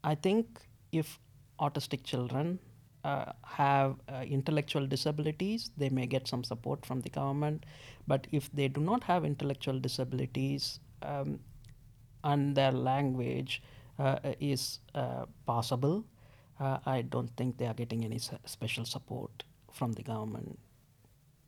I 0.05 0.15
think 0.15 0.61
if 0.93 1.19
autistic 1.61 2.05
children 2.05 2.59
uh, 3.05 3.33
have 3.43 3.97
uh, 4.09 4.23
intellectual 4.23 4.87
disabilities, 4.87 5.71
they 5.77 5.89
may 5.89 6.07
get 6.07 6.27
some 6.27 6.43
support 6.43 6.85
from 6.85 7.01
the 7.01 7.11
government. 7.11 7.65
But 8.07 8.27
if 8.33 8.51
they 8.53 8.69
do 8.69 8.81
not 8.81 9.05
have 9.05 9.25
intellectual 9.25 9.79
disabilities 9.79 10.81
um, 11.03 11.39
and 12.25 12.57
their 12.57 12.73
language 12.73 13.63
uh, 13.99 14.19
is 14.41 14.81
uh, 14.95 15.27
possible, 15.47 16.05
uh, 16.59 16.79
I 16.85 17.03
don't 17.03 17.31
think 17.37 17.59
they 17.59 17.67
are 17.67 17.75
getting 17.75 18.05
any 18.05 18.19
special 18.19 18.85
support 18.85 19.45
from 19.73 19.93
the 19.93 20.03
government. 20.03 20.59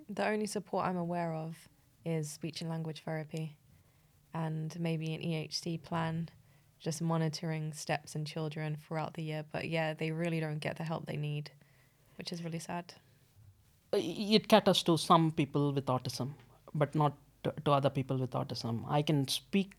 The 0.08 0.26
only 0.26 0.46
support 0.46 0.86
I'm 0.86 0.96
aware 0.96 1.34
of 1.34 1.56
is 2.04 2.30
speech 2.30 2.60
and 2.60 2.70
language 2.70 3.02
therapy 3.04 3.56
and 4.34 4.78
maybe 4.78 5.14
an 5.14 5.20
EHC 5.20 5.82
plan, 5.82 6.28
just 6.78 7.02
monitoring 7.02 7.72
steps 7.72 8.14
and 8.14 8.26
children 8.26 8.76
throughout 8.76 9.14
the 9.14 9.22
year. 9.22 9.44
But 9.52 9.68
yeah, 9.68 9.94
they 9.94 10.10
really 10.10 10.40
don't 10.40 10.60
get 10.60 10.76
the 10.76 10.84
help 10.84 11.06
they 11.06 11.16
need, 11.16 11.50
which 12.16 12.32
is 12.32 12.42
really 12.44 12.58
sad. 12.60 12.94
Uh, 13.92 13.98
It 14.00 14.48
caters 14.48 14.82
to 14.84 14.96
some 14.96 15.32
people 15.32 15.72
with 15.72 15.86
autism, 15.86 16.34
but 16.74 16.94
not 16.94 17.12
to, 17.44 17.52
to 17.64 17.72
other 17.72 17.90
people 17.90 18.16
with 18.18 18.30
autism. 18.32 18.84
I 18.88 19.02
can 19.02 19.26
speak 19.28 19.72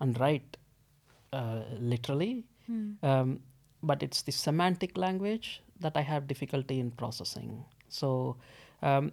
and 0.00 0.18
write 0.20 0.56
uh, 1.32 1.62
literally, 1.80 2.44
um, 3.02 3.40
but 3.82 4.02
it's 4.02 4.22
the 4.22 4.32
semantic 4.32 4.96
language 4.96 5.62
that 5.80 5.96
I 5.96 6.02
have 6.02 6.26
difficulty 6.26 6.80
in 6.80 6.90
processing. 6.90 7.64
So, 7.88 8.36
um, 8.82 9.12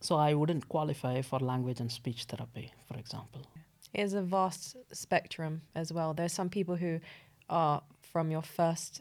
so 0.00 0.16
I 0.16 0.34
wouldn't 0.34 0.68
qualify 0.68 1.22
for 1.22 1.38
language 1.40 1.80
and 1.80 1.90
speech 1.90 2.24
therapy, 2.24 2.72
for 2.88 2.98
example. 2.98 3.42
It 3.92 4.00
is 4.02 4.14
a 4.14 4.22
vast 4.22 4.76
spectrum 4.92 5.62
as 5.74 5.92
well. 5.92 6.14
There's 6.14 6.32
some 6.32 6.48
people 6.48 6.76
who 6.76 7.00
are 7.48 7.82
from 8.00 8.30
your 8.30 8.42
first 8.42 9.00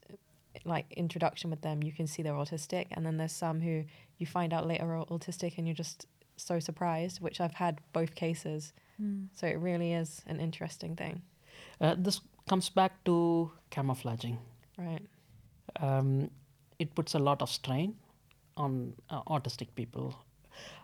like 0.65 0.91
introduction 0.93 1.49
with 1.49 1.61
them, 1.61 1.83
you 1.83 1.91
can 1.91 2.07
see 2.07 2.23
they're 2.23 2.33
autistic, 2.33 2.87
and 2.91 3.05
then 3.05 3.17
there's 3.17 3.31
some 3.31 3.61
who 3.61 3.83
you 4.17 4.25
find 4.25 4.51
out 4.51 4.67
later 4.67 4.93
are 4.95 5.05
autistic, 5.05 5.57
and 5.57 5.67
you're 5.67 5.75
just 5.75 6.07
so 6.37 6.59
surprised. 6.59 7.21
Which 7.21 7.39
I've 7.39 7.53
had 7.53 7.79
both 7.93 8.15
cases, 8.15 8.73
so 9.33 9.47
it 9.47 9.57
really 9.59 9.93
is 9.93 10.21
an 10.27 10.39
interesting 10.39 10.95
thing, 10.95 11.21
Uh, 11.79 11.95
this 11.97 12.21
comes 12.49 12.69
back 12.69 13.03
to 13.05 13.51
camouflaging. 13.69 14.37
right? 14.77 15.01
um, 15.81 16.29
it 16.79 16.95
puts 16.95 17.15
a 17.15 17.19
lot 17.19 17.41
of 17.41 17.49
strain 17.49 17.95
on 18.57 18.93
uh, 19.09 19.21
autistic 19.23 19.67
people. 19.75 20.13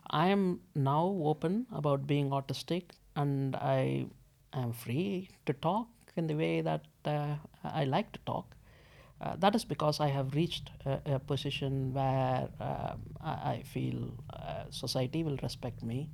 I 0.10 0.28
am 0.28 0.60
now 0.76 1.06
open 1.24 1.66
about 1.72 2.06
being 2.08 2.30
autistic, 2.30 2.84
and 3.16 3.56
I 3.56 4.06
am 4.54 4.74
free 4.74 5.30
to 5.46 5.54
talk 5.54 5.88
in 6.16 6.28
the 6.28 6.36
way 6.36 6.62
that 6.62 6.86
uh, 7.06 7.36
I 7.64 7.86
like 7.86 8.12
to 8.14 8.20
talk. 8.26 8.56
Uh, 9.22 9.36
that 9.38 9.56
is 9.56 9.64
because 9.64 10.00
I 10.00 10.08
have 10.08 10.36
reached 10.36 10.72
a, 10.86 11.00
a 11.06 11.20
position 11.20 11.94
where 11.94 12.50
um, 12.60 13.02
I, 13.24 13.62
feel 13.64 14.14
uh, 14.34 14.66
society 14.70 15.24
will 15.24 15.38
respect 15.42 15.82
me, 15.84 16.10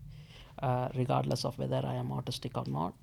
uh, 0.62 0.90
regardless 0.96 1.44
of 1.44 1.58
whether 1.58 1.82
I 1.84 1.96
am 1.96 2.10
autistic 2.10 2.56
or 2.56 2.70
not. 2.72 2.94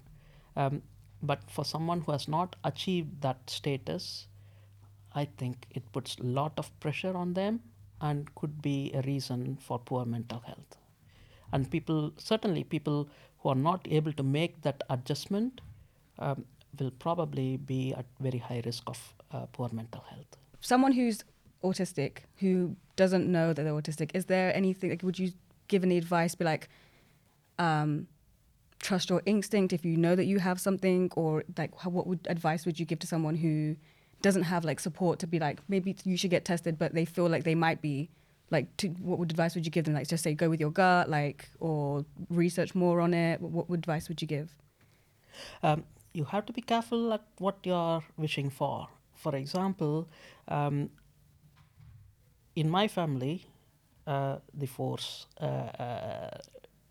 Um, 0.57 0.83
but 1.23 1.51
for 1.51 1.65
someone 1.65 2.03
who 2.03 2.13
has 2.13 2.29
not 2.29 2.55
achieved 2.63 3.23
that 3.23 3.39
status, 3.51 4.29
I 5.13 5.25
think 5.25 5.67
it 5.71 5.91
puts 5.93 6.17
a 6.17 6.23
lot 6.23 6.53
of 6.59 6.79
pressure 6.79 7.17
on 7.17 7.35
them 7.35 7.61
and 8.01 8.33
could 8.37 8.63
be 8.63 8.93
a 8.95 9.03
reason 9.03 9.59
for 9.61 9.81
poor 9.81 10.05
mental 10.05 10.41
health. 10.41 10.77
And 11.53 11.71
people, 11.71 12.13
certainly 12.17 12.65
people 12.65 13.09
who 13.39 13.49
are 13.51 13.55
not 13.55 13.87
able 13.91 14.13
to 14.13 14.23
make 14.23 14.63
that 14.63 14.83
adjustment, 14.91 15.61
um, 16.19 16.45
will 16.79 16.91
probably 16.91 17.57
be 17.57 17.95
at 17.95 18.07
very 18.21 18.39
high 18.39 18.63
risk 18.65 18.83
of 18.87 19.15
uh, 19.33 19.47
poor 19.53 19.69
mental 19.73 20.05
health. 20.11 20.37
Someone 20.61 20.93
who's 20.93 21.25
autistic, 21.65 22.19
who 22.37 22.77
doesn't 22.97 23.31
know 23.31 23.53
that 23.53 23.63
they're 23.63 23.73
autistic, 23.73 24.11
is 24.15 24.27
there 24.27 24.55
anything, 24.55 24.91
like, 24.91 25.03
would 25.03 25.19
you 25.19 25.33
give 25.69 25.83
any 25.85 25.99
advice, 25.99 26.35
be 26.35 26.45
like, 26.45 26.69
um, 27.59 28.07
trust 28.79 29.11
your 29.11 29.23
instinct 29.27 29.73
if 29.73 29.85
you 29.85 29.97
know 29.97 30.15
that 30.15 30.27
you 30.27 30.39
have 30.39 30.61
something, 30.61 31.11
or 31.17 31.45
like, 31.57 31.77
how, 31.79 31.91
what 31.91 32.07
would 32.07 32.27
advice 32.29 32.65
would 32.67 32.79
you 32.79 32.87
give 32.87 32.99
to 33.01 33.07
someone 33.07 33.37
who 33.37 33.77
doesn't 34.23 34.45
have 34.45 34.65
like 34.65 34.81
support 34.81 35.19
to 35.21 35.27
be 35.27 35.39
like, 35.39 35.61
maybe 35.69 35.97
you 36.05 36.17
should 36.17 36.31
get 36.31 36.45
tested, 36.45 36.79
but 36.79 36.95
they 36.95 37.05
feel 37.05 37.29
like 37.29 37.45
they 37.45 37.55
might 37.55 37.81
be, 37.81 38.11
like, 38.51 38.77
to, 38.79 38.89
what 38.89 39.19
would 39.19 39.31
advice 39.31 39.55
would 39.55 39.65
you 39.67 39.71
give 39.71 39.85
them? 39.85 39.95
Like, 39.95 40.09
just 40.09 40.23
say 40.23 40.35
go 40.35 40.49
with 40.49 40.61
your 40.61 40.71
gut, 40.71 41.09
like, 41.09 41.51
or 41.61 42.05
research 42.31 42.75
more 42.75 43.01
on 43.01 43.15
it. 43.15 43.41
What, 43.41 43.69
what 43.69 43.79
advice 43.79 44.09
would 44.09 44.23
you 44.23 44.29
give? 44.29 44.55
um, 45.63 45.85
you 46.13 46.25
have 46.25 46.47
to 46.47 46.53
be 46.53 46.61
careful 46.61 47.13
at 47.13 47.25
what 47.39 47.59
you're 47.65 48.03
wishing 48.17 48.51
for. 48.51 48.89
For 49.15 49.35
example, 49.35 50.09
um, 50.49 50.91
in 52.57 52.69
my 52.69 52.89
family, 52.89 53.47
uh, 54.07 54.39
the 54.55 54.67
force 54.67 55.27
uh, 55.41 55.45
uh, 55.45 56.39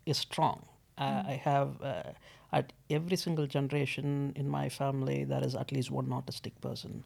is 0.06 0.18
strong. 0.18 0.64
Uh, 0.96 1.22
I 1.26 1.40
have 1.44 1.80
uh, 1.82 2.02
at 2.52 2.72
every 2.90 3.16
single 3.16 3.46
generation 3.46 4.32
in 4.36 4.48
my 4.48 4.68
family 4.68 5.24
there 5.24 5.44
is 5.44 5.54
at 5.54 5.72
least 5.72 5.90
one 5.90 6.06
autistic 6.08 6.52
person. 6.60 7.04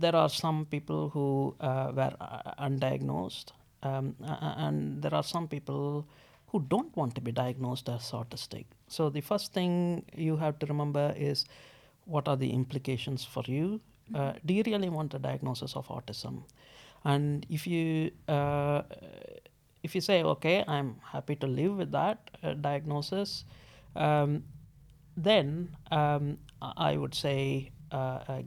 There 0.00 0.16
are 0.16 0.28
some 0.28 0.66
people 0.66 1.10
who 1.10 1.54
uh, 1.60 1.92
were 1.94 2.12
uh, 2.20 2.54
undiagnosed, 2.58 3.52
um, 3.82 4.14
and 4.22 5.02
there 5.02 5.14
are 5.14 5.22
some 5.22 5.48
people 5.48 6.06
who 6.46 6.60
don't 6.68 6.94
want 6.96 7.14
to 7.14 7.20
be 7.20 7.32
diagnosed 7.32 7.88
as 7.88 8.10
autistic. 8.10 8.66
So 8.88 9.10
the 9.10 9.20
first 9.20 9.52
thing 9.52 10.04
you 10.14 10.36
have 10.36 10.58
to 10.60 10.66
remember 10.66 11.14
is 11.16 11.44
what 12.04 12.28
are 12.28 12.36
the 12.36 12.50
implications 12.50 13.24
for 13.24 13.42
you? 13.46 13.80
Uh, 14.14 14.32
do 14.44 14.54
you 14.54 14.62
really 14.66 14.88
want 14.88 15.14
a 15.14 15.18
diagnosis 15.18 15.76
of 15.76 15.88
autism? 15.88 16.42
And 17.04 17.46
if 17.48 17.66
you 17.66 18.10
uh, 18.28 18.82
if 19.82 19.94
you 19.94 20.00
say 20.00 20.22
okay, 20.22 20.64
I'm 20.68 20.96
happy 21.02 21.36
to 21.36 21.46
live 21.46 21.76
with 21.76 21.92
that 21.92 22.30
uh, 22.42 22.54
diagnosis, 22.54 23.44
um, 23.96 24.44
then 25.16 25.76
um, 25.90 26.38
I 26.60 26.96
would 26.96 27.14
say 27.14 27.70
uh, 27.90 28.20
uh, 28.28 28.42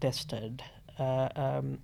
tested. 0.00 0.62
Uh, 0.98 1.28
um, 1.36 1.78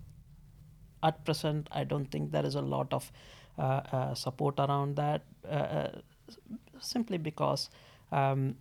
at 1.03 1.25
present, 1.25 1.69
I 1.73 1.85
don't 1.85 2.11
think 2.11 2.31
there 2.31 2.47
is 2.47 2.55
a 2.55 2.63
lot 2.63 2.93
of 2.93 3.11
uh, 3.59 3.63
uh, 3.63 4.15
support 4.15 4.59
around 4.59 4.97
that, 4.97 5.23
simply 6.81 7.19
because 7.19 7.69
um, 8.11 8.57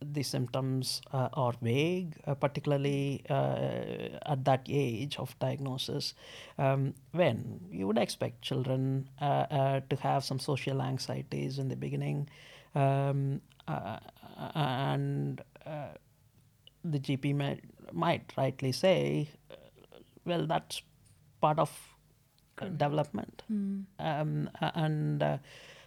the 0.00 0.22
symptoms 0.22 1.00
uh, 1.12 1.28
are 1.34 1.52
vague, 1.62 2.16
uh, 2.26 2.34
particularly 2.34 3.22
uh, 3.30 4.18
at 4.26 4.44
that 4.44 4.66
age 4.68 5.16
of 5.18 5.38
diagnosis, 5.38 6.14
um, 6.58 6.94
when 7.12 7.60
you 7.70 7.86
would 7.86 7.98
expect 7.98 8.42
children 8.42 9.08
to 9.20 9.96
have 10.00 10.24
some 10.24 10.38
social 10.38 10.82
anxieties 10.82 11.58
in 11.58 11.68
the 11.68 11.76
beginning, 11.76 12.28
um, 12.74 13.40
and 14.54 15.40
the 16.84 16.98
GP 16.98 17.34
might, 17.34 17.60
might 17.92 18.32
rightly 18.36 18.72
say, 18.72 19.28
uh, 19.50 19.54
well, 20.24 20.46
that's 20.46 20.82
part 21.40 21.58
of 21.58 21.70
uh, 22.60 22.66
development. 22.66 23.42
Um, 23.98 24.50
and 24.60 25.22
uh, 25.22 25.38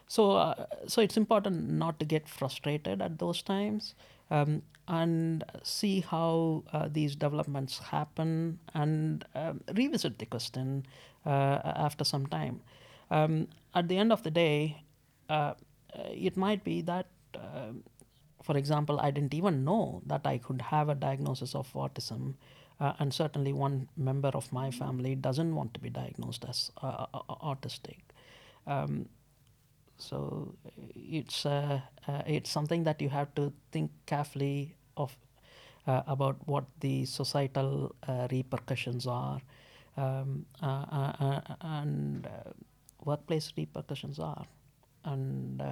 so, 0.07 0.31
uh, 0.31 0.65
so 0.87 1.01
it's 1.01 1.17
important 1.17 1.69
not 1.69 1.99
to 1.99 2.05
get 2.05 2.27
frustrated 2.27 3.01
at 3.01 3.19
those 3.19 3.41
times 3.41 3.95
um, 4.31 4.61
and 4.87 5.43
see 5.63 6.01
how 6.01 6.63
uh, 6.73 6.87
these 6.91 7.15
developments 7.15 7.79
happen 7.79 8.59
and 8.73 9.25
um, 9.33 9.61
revisit 9.73 10.19
the 10.19 10.25
question 10.25 10.85
uh, 11.25 11.59
after 11.63 12.03
some 12.03 12.27
time. 12.27 12.61
Um, 13.09 13.47
at 13.73 13.87
the 13.87 13.97
end 13.97 14.11
of 14.11 14.23
the 14.23 14.31
day, 14.31 14.83
uh, 15.29 15.53
uh, 15.93 16.09
it 16.11 16.37
might 16.37 16.63
be 16.63 16.81
that 16.81 17.07
um 17.35 17.83
for 18.45 18.57
example, 18.57 18.99
I 18.99 19.09
didn't 19.11 19.33
even 19.33 19.63
know 19.65 20.01
that 20.05 20.25
I 20.25 20.37
could 20.37 20.61
have 20.61 20.89
a 20.89 20.95
diagnosis 20.95 21.55
of 21.55 21.71
autism. 21.73 22.35
Uh, 22.79 22.93
and 22.99 23.13
certainly, 23.13 23.53
one 23.53 23.87
member 23.97 24.31
of 24.39 24.51
my 24.51 24.69
family 24.69 25.15
doesn't 25.15 25.55
want 25.55 25.73
to 25.75 25.79
be 25.79 25.89
diagnosed 25.89 26.45
as 26.47 26.71
uh, 26.83 27.05
uh, 27.13 27.21
uh, 27.29 27.35
autistic. 27.51 27.99
Um, 28.67 29.07
so 29.97 30.53
it's 30.95 31.45
uh, 31.45 31.79
uh, 32.07 32.21
it's 32.27 32.51
something 32.51 32.83
that 32.83 33.01
you 33.01 33.09
have 33.09 33.33
to 33.35 33.53
think 33.71 33.91
carefully 34.05 34.75
of 34.97 35.15
uh, 35.87 36.01
about 36.07 36.35
what 36.45 36.65
the 36.81 37.05
societal 37.05 37.95
uh, 38.07 38.27
repercussions 38.31 39.07
are, 39.07 39.39
um, 39.97 40.45
uh, 40.61 40.85
uh, 40.91 41.13
uh, 41.19 41.41
and 41.61 42.27
uh, 42.27 42.51
workplace 43.05 43.53
repercussions 43.57 44.19
are, 44.19 44.45
and. 45.05 45.63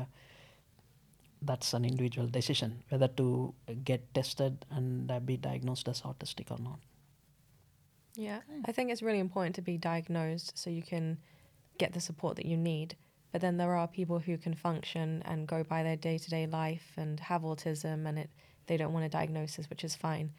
That's 1.46 1.74
an 1.74 1.86
individual 1.86 2.28
decision 2.28 2.84
whether 2.90 3.08
to 3.08 3.54
get 3.84 4.14
tested 4.14 4.66
and 4.72 5.12
uh, 5.12 5.20
be 5.20 5.38
diagnosed 5.38 5.88
as 5.88 6.02
autistic 6.02 6.52
or 6.52 6.60
not. 6.60 6.80
Yeah, 8.16 8.42
I 8.66 8.72
think 8.72 8.92
it's 8.92 9.02
really 9.02 9.20
important 9.20 9.56
to 9.56 9.62
be 9.62 9.78
diagnosed 9.78 10.58
so 10.58 10.70
you 10.70 10.84
can 10.84 11.18
get 11.78 11.94
the 11.94 12.00
support 12.00 12.36
that 12.36 12.46
you 12.46 12.58
need. 12.58 12.96
But 13.32 13.42
then 13.42 13.58
there 13.58 13.76
are 13.76 13.88
people 13.88 14.20
who 14.20 14.38
can 14.38 14.54
function 14.54 15.24
and 15.26 15.48
go 15.48 15.64
by 15.64 15.82
their 15.82 15.96
day 15.96 16.20
to 16.20 16.30
day 16.30 16.46
life 16.46 16.94
and 16.98 17.20
have 17.20 17.42
autism 17.42 18.08
and 18.08 18.20
it 18.20 18.30
they 18.68 18.78
don't 18.78 18.94
want 18.94 19.06
a 19.06 19.10
diagnosis, 19.10 19.70
which 19.70 19.84
is 19.84 19.96
fine. 19.96 20.32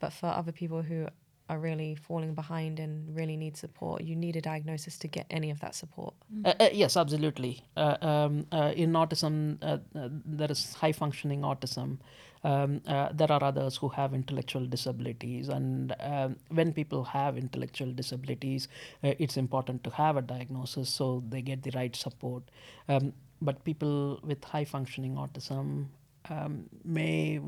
But 0.00 0.12
for 0.12 0.26
other 0.26 0.52
people 0.52 0.82
who 0.82 1.06
are 1.50 1.58
really 1.58 1.96
falling 1.96 2.32
behind 2.32 2.78
and 2.78 3.14
really 3.14 3.36
need 3.36 3.56
support, 3.56 4.02
you 4.02 4.14
need 4.14 4.36
a 4.36 4.40
diagnosis 4.40 4.96
to 4.98 5.08
get 5.08 5.26
any 5.30 5.50
of 5.50 5.58
that 5.60 5.74
support. 5.74 6.14
Uh, 6.44 6.54
uh, 6.60 6.68
yes, 6.72 6.96
absolutely. 6.96 7.64
Uh, 7.76 7.96
um, 8.00 8.46
uh, 8.52 8.72
in 8.76 8.92
autism, 8.92 9.58
uh, 9.62 9.78
uh, 9.98 10.08
there 10.24 10.50
is 10.50 10.74
high 10.74 10.92
functioning 10.92 11.40
autism. 11.40 11.98
Um, 12.44 12.80
there 13.12 13.30
are 13.30 13.42
others 13.44 13.76
who 13.76 13.88
have 13.88 14.14
intellectual 14.14 14.64
disabilities, 14.64 15.50
and 15.50 15.94
um, 16.00 16.36
when 16.48 16.72
people 16.72 17.04
have 17.04 17.36
intellectual 17.36 17.92
disabilities, 17.92 18.66
it's 19.02 19.36
important 19.36 19.84
to 19.84 19.90
have 19.90 20.16
a 20.16 20.22
diagnosis 20.22 20.88
so 20.88 21.22
they 21.28 21.42
get 21.42 21.62
the 21.64 21.72
right 21.74 21.94
support. 21.94 22.44
Um, 22.88 23.12
but 23.42 23.62
people 23.64 24.20
with 24.22 24.42
high 24.42 24.64
functioning 24.64 25.16
autism 25.16 25.88
um, 26.30 26.64
may 26.84 27.40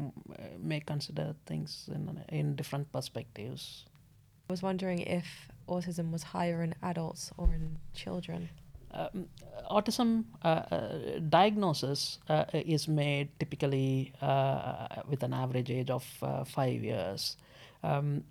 may 0.59 0.81
consider 0.81 1.35
things 1.47 1.89
in 1.95 2.23
in 2.29 2.55
different 2.57 2.93
perspectives. 2.93 3.87
Was 4.53 4.63
wondering 4.63 5.01
if 5.19 5.27
autism 5.67 6.07
was 6.17 6.23
higher 6.37 6.61
in 6.67 6.75
adults 6.83 7.23
or 7.39 7.47
in 7.59 7.65
children. 8.03 8.51
um, 8.95 9.27
autism 9.71 10.25
uh, 10.45 10.49
uh, 10.49 11.19
diagnosis 11.29 12.19
uh, 12.29 12.45
is 12.53 12.89
made 12.89 13.29
typically 13.39 14.13
uh, 14.21 14.87
with 15.09 15.23
an 15.23 15.33
average 15.33 15.71
age 15.71 15.91
of 15.91 16.05
uh, 16.23 16.45
five 16.45 16.83
years. 16.83 17.37
Um, 17.83 18.25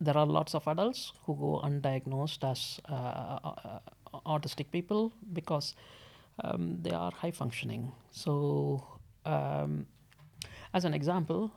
there 0.00 0.16
are 0.16 0.26
lots 0.26 0.54
of 0.54 0.66
adults 0.66 1.12
who 1.24 1.34
go 1.36 1.60
undiagnosed 1.64 2.42
as 2.50 2.80
uh, 2.88 3.38
uh, 3.44 3.78
autistic 4.26 4.70
people 4.70 5.12
because 5.32 5.74
um, 6.42 6.78
they 6.82 6.90
are 6.90 7.12
high 7.12 7.30
functioning. 7.30 7.92
So, 8.10 8.84
um, 9.24 9.86
as 10.74 10.84
an 10.84 10.94
example, 10.94 11.52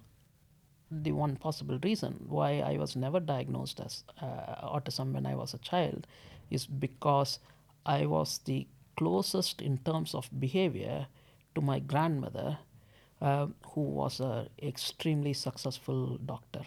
the 0.90 1.12
one 1.12 1.36
possible 1.36 1.80
reason 1.84 2.26
why 2.28 2.60
I 2.60 2.78
was 2.78 2.96
never 2.96 3.20
diagnosed 3.20 3.80
as 3.80 4.04
uh, 4.22 4.68
autism 4.68 5.14
when 5.14 5.26
I 5.26 5.36
was 5.36 5.54
a 5.54 5.58
child 5.58 6.08
is 6.50 6.66
because 6.66 7.40
I 7.86 8.06
was 8.06 8.40
the 8.46 8.68
closest 8.96 9.62
in 9.62 9.78
terms 9.80 10.16
of 10.16 10.30
behavior 10.40 11.08
to 11.56 11.62
my 11.62 11.80
grandmother, 11.80 12.58
uh, 13.22 13.48
who 13.72 13.82
was 13.82 14.20
an 14.20 14.50
extremely 14.62 15.34
successful 15.34 16.18
doctor. 16.26 16.64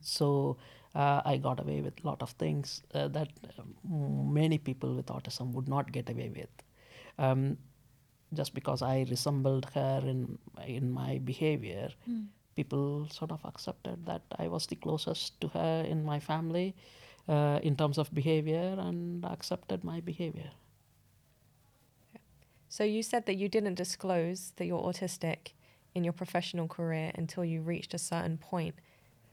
So 0.00 0.56
uh, 0.94 1.22
I 1.24 1.36
got 1.36 1.60
away 1.60 1.80
with 1.80 1.94
a 2.02 2.06
lot 2.06 2.22
of 2.22 2.30
things 2.30 2.82
uh, 2.94 3.08
that 3.08 3.28
um, 3.58 4.32
many 4.32 4.58
people 4.58 4.94
with 4.94 5.06
autism 5.06 5.52
would 5.52 5.68
not 5.68 5.92
get 5.92 6.08
away 6.08 6.30
with. 6.34 6.48
Um, 7.18 7.58
just 8.34 8.54
because 8.54 8.82
I 8.82 9.06
resembled 9.08 9.66
her 9.74 10.02
in 10.04 10.38
in 10.66 10.90
my 10.90 11.18
behavior, 11.18 11.90
people 12.56 13.06
sort 13.10 13.30
of 13.30 13.44
accepted 13.44 14.06
that 14.06 14.22
I 14.38 14.48
was 14.48 14.66
the 14.66 14.76
closest 14.76 15.40
to 15.42 15.48
her 15.48 15.84
in 15.86 16.04
my 16.04 16.18
family 16.18 16.74
uh, 17.28 17.60
in 17.62 17.76
terms 17.76 17.98
of 17.98 18.12
behavior 18.14 18.76
and 18.78 19.24
accepted 19.24 19.84
my 19.84 20.00
behavior. 20.00 20.50
So 22.68 22.84
you 22.84 23.02
said 23.02 23.26
that 23.26 23.36
you 23.36 23.48
didn't 23.48 23.74
disclose 23.74 24.52
that 24.56 24.66
you're 24.66 24.82
autistic 24.82 25.52
in 25.94 26.04
your 26.04 26.12
professional 26.12 26.68
career 26.68 27.12
until 27.14 27.44
you 27.44 27.60
reached 27.60 27.94
a 27.94 27.98
certain 27.98 28.38
point 28.38 28.74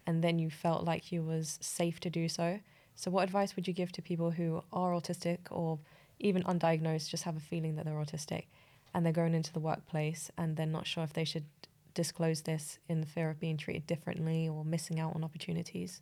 and 0.06 0.24
then 0.24 0.40
you 0.40 0.50
felt 0.50 0.84
like 0.84 1.12
you 1.12 1.24
was 1.24 1.58
safe 1.62 2.00
to 2.02 2.10
do 2.10 2.28
so. 2.28 2.60
So 2.96 3.10
what 3.10 3.24
advice 3.24 3.56
would 3.56 3.68
you 3.68 3.74
give 3.74 3.92
to 3.94 4.02
people 4.02 4.32
who 4.32 4.64
are 4.72 4.92
autistic 4.92 5.40
or 5.50 5.80
even 6.20 6.44
undiagnosed 6.44 7.10
just 7.10 7.24
have 7.24 7.36
a 7.36 7.42
feeling 7.42 7.76
that 7.76 7.86
they're 7.86 7.96
autistic 7.96 8.46
and 8.94 9.06
they're 9.06 9.14
going 9.14 9.34
into 9.34 9.52
the 9.52 9.60
workplace 9.60 10.30
and 10.38 10.56
they're 10.56 10.66
not 10.66 10.86
sure 10.86 11.04
if 11.04 11.14
they 11.14 11.26
should 11.26 11.46
disclose 11.94 12.42
this 12.42 12.80
in 12.88 13.02
the 13.02 13.08
fear 13.08 13.30
of 13.30 13.40
being 13.40 13.58
treated 13.58 13.88
differently 13.88 14.48
or 14.48 14.66
missing 14.66 15.00
out 15.00 15.16
on 15.16 15.24
opportunities? 15.24 16.02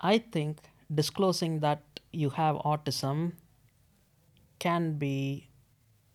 I 0.00 0.18
think 0.18 0.58
disclosing 0.94 1.60
that 1.60 1.82
you 2.12 2.30
have 2.30 2.56
autism 2.56 3.32
can 4.58 4.98
be 4.98 5.48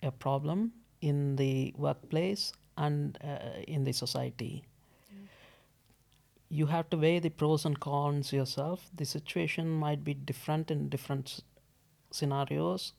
a 0.04 0.12
problem 0.12 0.72
in 1.02 1.36
the 1.36 1.74
workplace 1.78 2.54
and 2.78 3.18
uh, 3.24 3.62
in 3.68 3.84
the 3.84 3.92
society. 3.92 4.64
You 6.50 6.68
have 6.68 6.90
to 6.92 6.98
weigh 6.98 7.20
the 7.20 7.30
pros 7.30 7.66
and 7.66 7.78
cons 7.78 8.32
yourself. 8.32 8.90
The 8.96 9.04
situation 9.04 9.70
might 9.70 10.06
be 10.06 10.14
different 10.14 10.72
in 10.72 10.88
different 10.88 11.42
scenarios. 12.12 12.94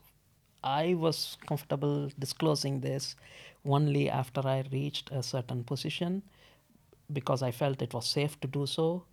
I 0.63 0.95
was 0.95 1.37
comfortable 1.47 2.11
disclosing 2.19 2.81
this 2.81 3.17
only 3.65 4.11
after 4.11 4.47
I 4.47 4.65
reached 4.73 5.11
a 5.11 5.23
certain 5.23 5.65
position 5.65 6.23
because 7.13 7.43
I 7.43 7.51
felt 7.51 7.83
it 7.83 7.95
was 7.95 8.07
safe 8.07 8.39
to 8.41 8.49
do 8.49 8.67
so. 8.67 9.05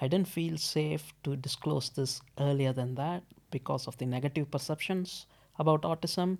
I 0.00 0.08
didn't 0.08 0.28
feel 0.28 0.56
safe 0.58 1.12
to 1.24 1.36
disclose 1.36 1.90
this 1.90 2.20
earlier 2.38 2.72
than 2.72 2.94
that 2.96 3.24
because 3.50 3.86
of 3.86 3.96
the 3.96 4.06
negative 4.06 4.50
perceptions 4.50 5.26
about 5.58 5.82
autism. 5.82 6.38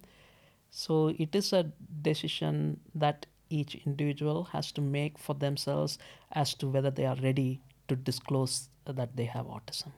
So 0.70 1.08
it 1.18 1.34
is 1.34 1.52
a 1.52 1.72
decision 2.02 2.80
that 2.94 3.26
each 3.50 3.74
individual 3.86 4.44
has 4.44 4.70
to 4.72 4.80
make 4.80 5.18
for 5.18 5.34
themselves 5.34 5.98
as 6.32 6.54
to 6.54 6.68
whether 6.68 6.90
they 6.90 7.06
are 7.06 7.16
ready 7.16 7.60
to 7.88 7.96
disclose 7.96 8.68
that 8.84 9.16
they 9.16 9.24
have 9.24 9.46
autism. 9.46 9.92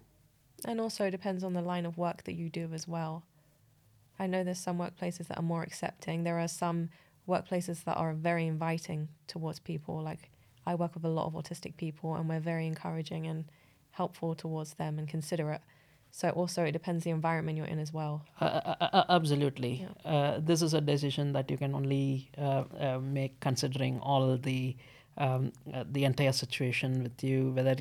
And 0.65 0.81
also 0.81 1.07
it 1.07 1.11
depends 1.11 1.43
on 1.43 1.53
the 1.53 1.63
line 1.63 1.85
of 1.85 1.99
work 1.99 2.25
that 2.25 2.35
you 2.35 2.49
do 2.49 2.71
as 2.73 2.87
well. 2.87 3.25
I 4.21 4.27
know 4.27 4.45
there's 4.45 4.59
some 4.69 4.79
workplaces 4.79 5.25
that 5.29 5.39
are 5.39 5.43
more 5.55 5.63
accepting. 5.63 6.25
There 6.25 6.39
are 6.39 6.49
some 6.65 6.91
workplaces 7.27 7.85
that 7.85 7.97
are 7.97 8.13
very 8.13 8.47
inviting 8.47 9.09
towards 9.27 9.59
people. 9.61 9.97
Like 10.11 10.31
I 10.67 10.75
work 10.75 10.95
with 10.95 11.05
a 11.05 11.09
lot 11.19 11.27
of 11.27 11.33
autistic 11.33 11.77
people 11.85 12.15
and 12.17 12.29
we're 12.29 12.47
very 12.53 12.67
encouraging 12.67 13.27
and 13.27 13.45
helpful 13.93 14.35
towards 14.35 14.75
them 14.75 14.99
and 14.99 15.09
considerate. 15.09 15.63
So 16.13 16.29
also 16.31 16.65
it 16.65 16.73
depends 16.73 17.05
the 17.05 17.11
environment 17.11 17.57
you're 17.57 17.67
in 17.67 17.79
as 17.79 17.93
well. 17.95 18.15
Uh, 18.41 18.45
uh, 18.45 18.75
uh, 18.81 18.89
uh, 18.93 19.05
absolutely. 19.09 19.87
Uh, 20.05 20.39
this 20.41 20.61
is 20.61 20.75
a 20.75 20.81
decision 20.81 21.33
that 21.33 21.51
you 21.51 21.57
can 21.57 21.75
only 21.75 22.29
uh, 22.37 22.65
uh, 22.79 22.99
make 23.01 23.39
considering 23.41 24.01
all 24.01 24.37
the 24.37 24.77
um, 25.19 25.53
uh, 25.75 25.85
the 25.91 26.05
entire 26.05 26.33
situation 26.33 27.03
with 27.03 27.23
you. 27.23 27.53
Whether, 27.53 27.77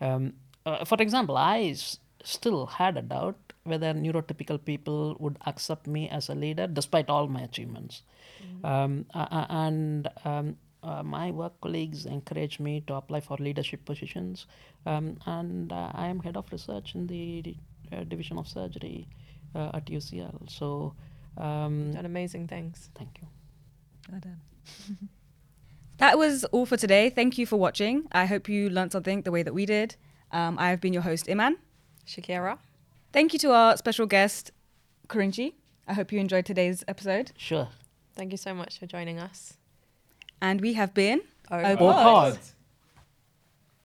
um, 0.00 0.34
uh, 0.66 0.84
for 0.84 1.00
example, 1.00 1.36
I 1.36 1.58
s- 1.70 1.98
still 2.22 2.66
had 2.66 2.96
a 2.96 3.02
doubt 3.02 3.36
whether 3.64 3.92
neurotypical 3.94 4.62
people 4.64 5.16
would 5.18 5.38
accept 5.46 5.86
me 5.86 6.08
as 6.08 6.28
a 6.28 6.34
leader 6.34 6.66
despite 6.66 7.08
all 7.08 7.26
my 7.26 7.40
achievements. 7.40 8.02
Um, 8.62 9.06
uh, 9.14 9.26
uh, 9.30 9.46
and 9.50 10.08
um, 10.24 10.56
uh, 10.82 11.02
my 11.02 11.30
work 11.30 11.58
colleagues 11.60 12.06
encouraged 12.06 12.60
me 12.60 12.82
to 12.86 12.94
apply 12.94 13.20
for 13.20 13.36
leadership 13.38 13.84
positions, 13.84 14.46
um, 14.86 15.16
and 15.26 15.72
uh, 15.72 15.90
I 15.94 16.08
am 16.08 16.20
head 16.20 16.36
of 16.36 16.50
research 16.52 16.94
in 16.94 17.06
the 17.06 17.56
uh, 17.92 18.04
division 18.04 18.38
of 18.38 18.46
surgery 18.48 19.06
uh, 19.54 19.70
at 19.74 19.86
UCL. 19.86 20.50
So, 20.50 20.94
um, 21.38 21.92
Done 21.92 22.04
amazing 22.06 22.48
things. 22.48 22.90
thank 22.94 23.18
you. 23.20 23.28
Well 24.10 24.20
done. 24.20 24.40
that 25.98 26.18
was 26.18 26.44
all 26.46 26.66
for 26.66 26.76
today. 26.76 27.10
Thank 27.10 27.38
you 27.38 27.46
for 27.46 27.56
watching. 27.56 28.06
I 28.12 28.26
hope 28.26 28.48
you 28.48 28.68
learned 28.70 28.92
something 28.92 29.22
the 29.22 29.30
way 29.30 29.42
that 29.42 29.54
we 29.54 29.66
did. 29.66 29.96
Um, 30.32 30.58
I 30.58 30.70
have 30.70 30.80
been 30.80 30.92
your 30.92 31.02
host, 31.02 31.28
Iman. 31.30 31.56
Shakira. 32.06 32.58
Thank 33.14 33.32
you 33.32 33.38
to 33.40 33.52
our 33.52 33.76
special 33.76 34.06
guest, 34.06 34.50
Kurinchi. 35.08 35.52
I 35.86 35.92
hope 35.94 36.10
you 36.10 36.18
enjoyed 36.18 36.44
today's 36.46 36.82
episode. 36.88 37.30
Sure. 37.36 37.68
Thank 38.16 38.32
you 38.32 38.36
so 38.38 38.52
much 38.54 38.78
for 38.80 38.86
joining 38.86 39.20
us. 39.20 39.54
And 40.42 40.60
we 40.60 40.72
have 40.72 40.92
been 40.94 41.20
Oh, 41.48 41.58
Oh, 41.58 41.72
Or 41.74 41.76
Pod. 41.76 42.32
pod. 42.34 42.38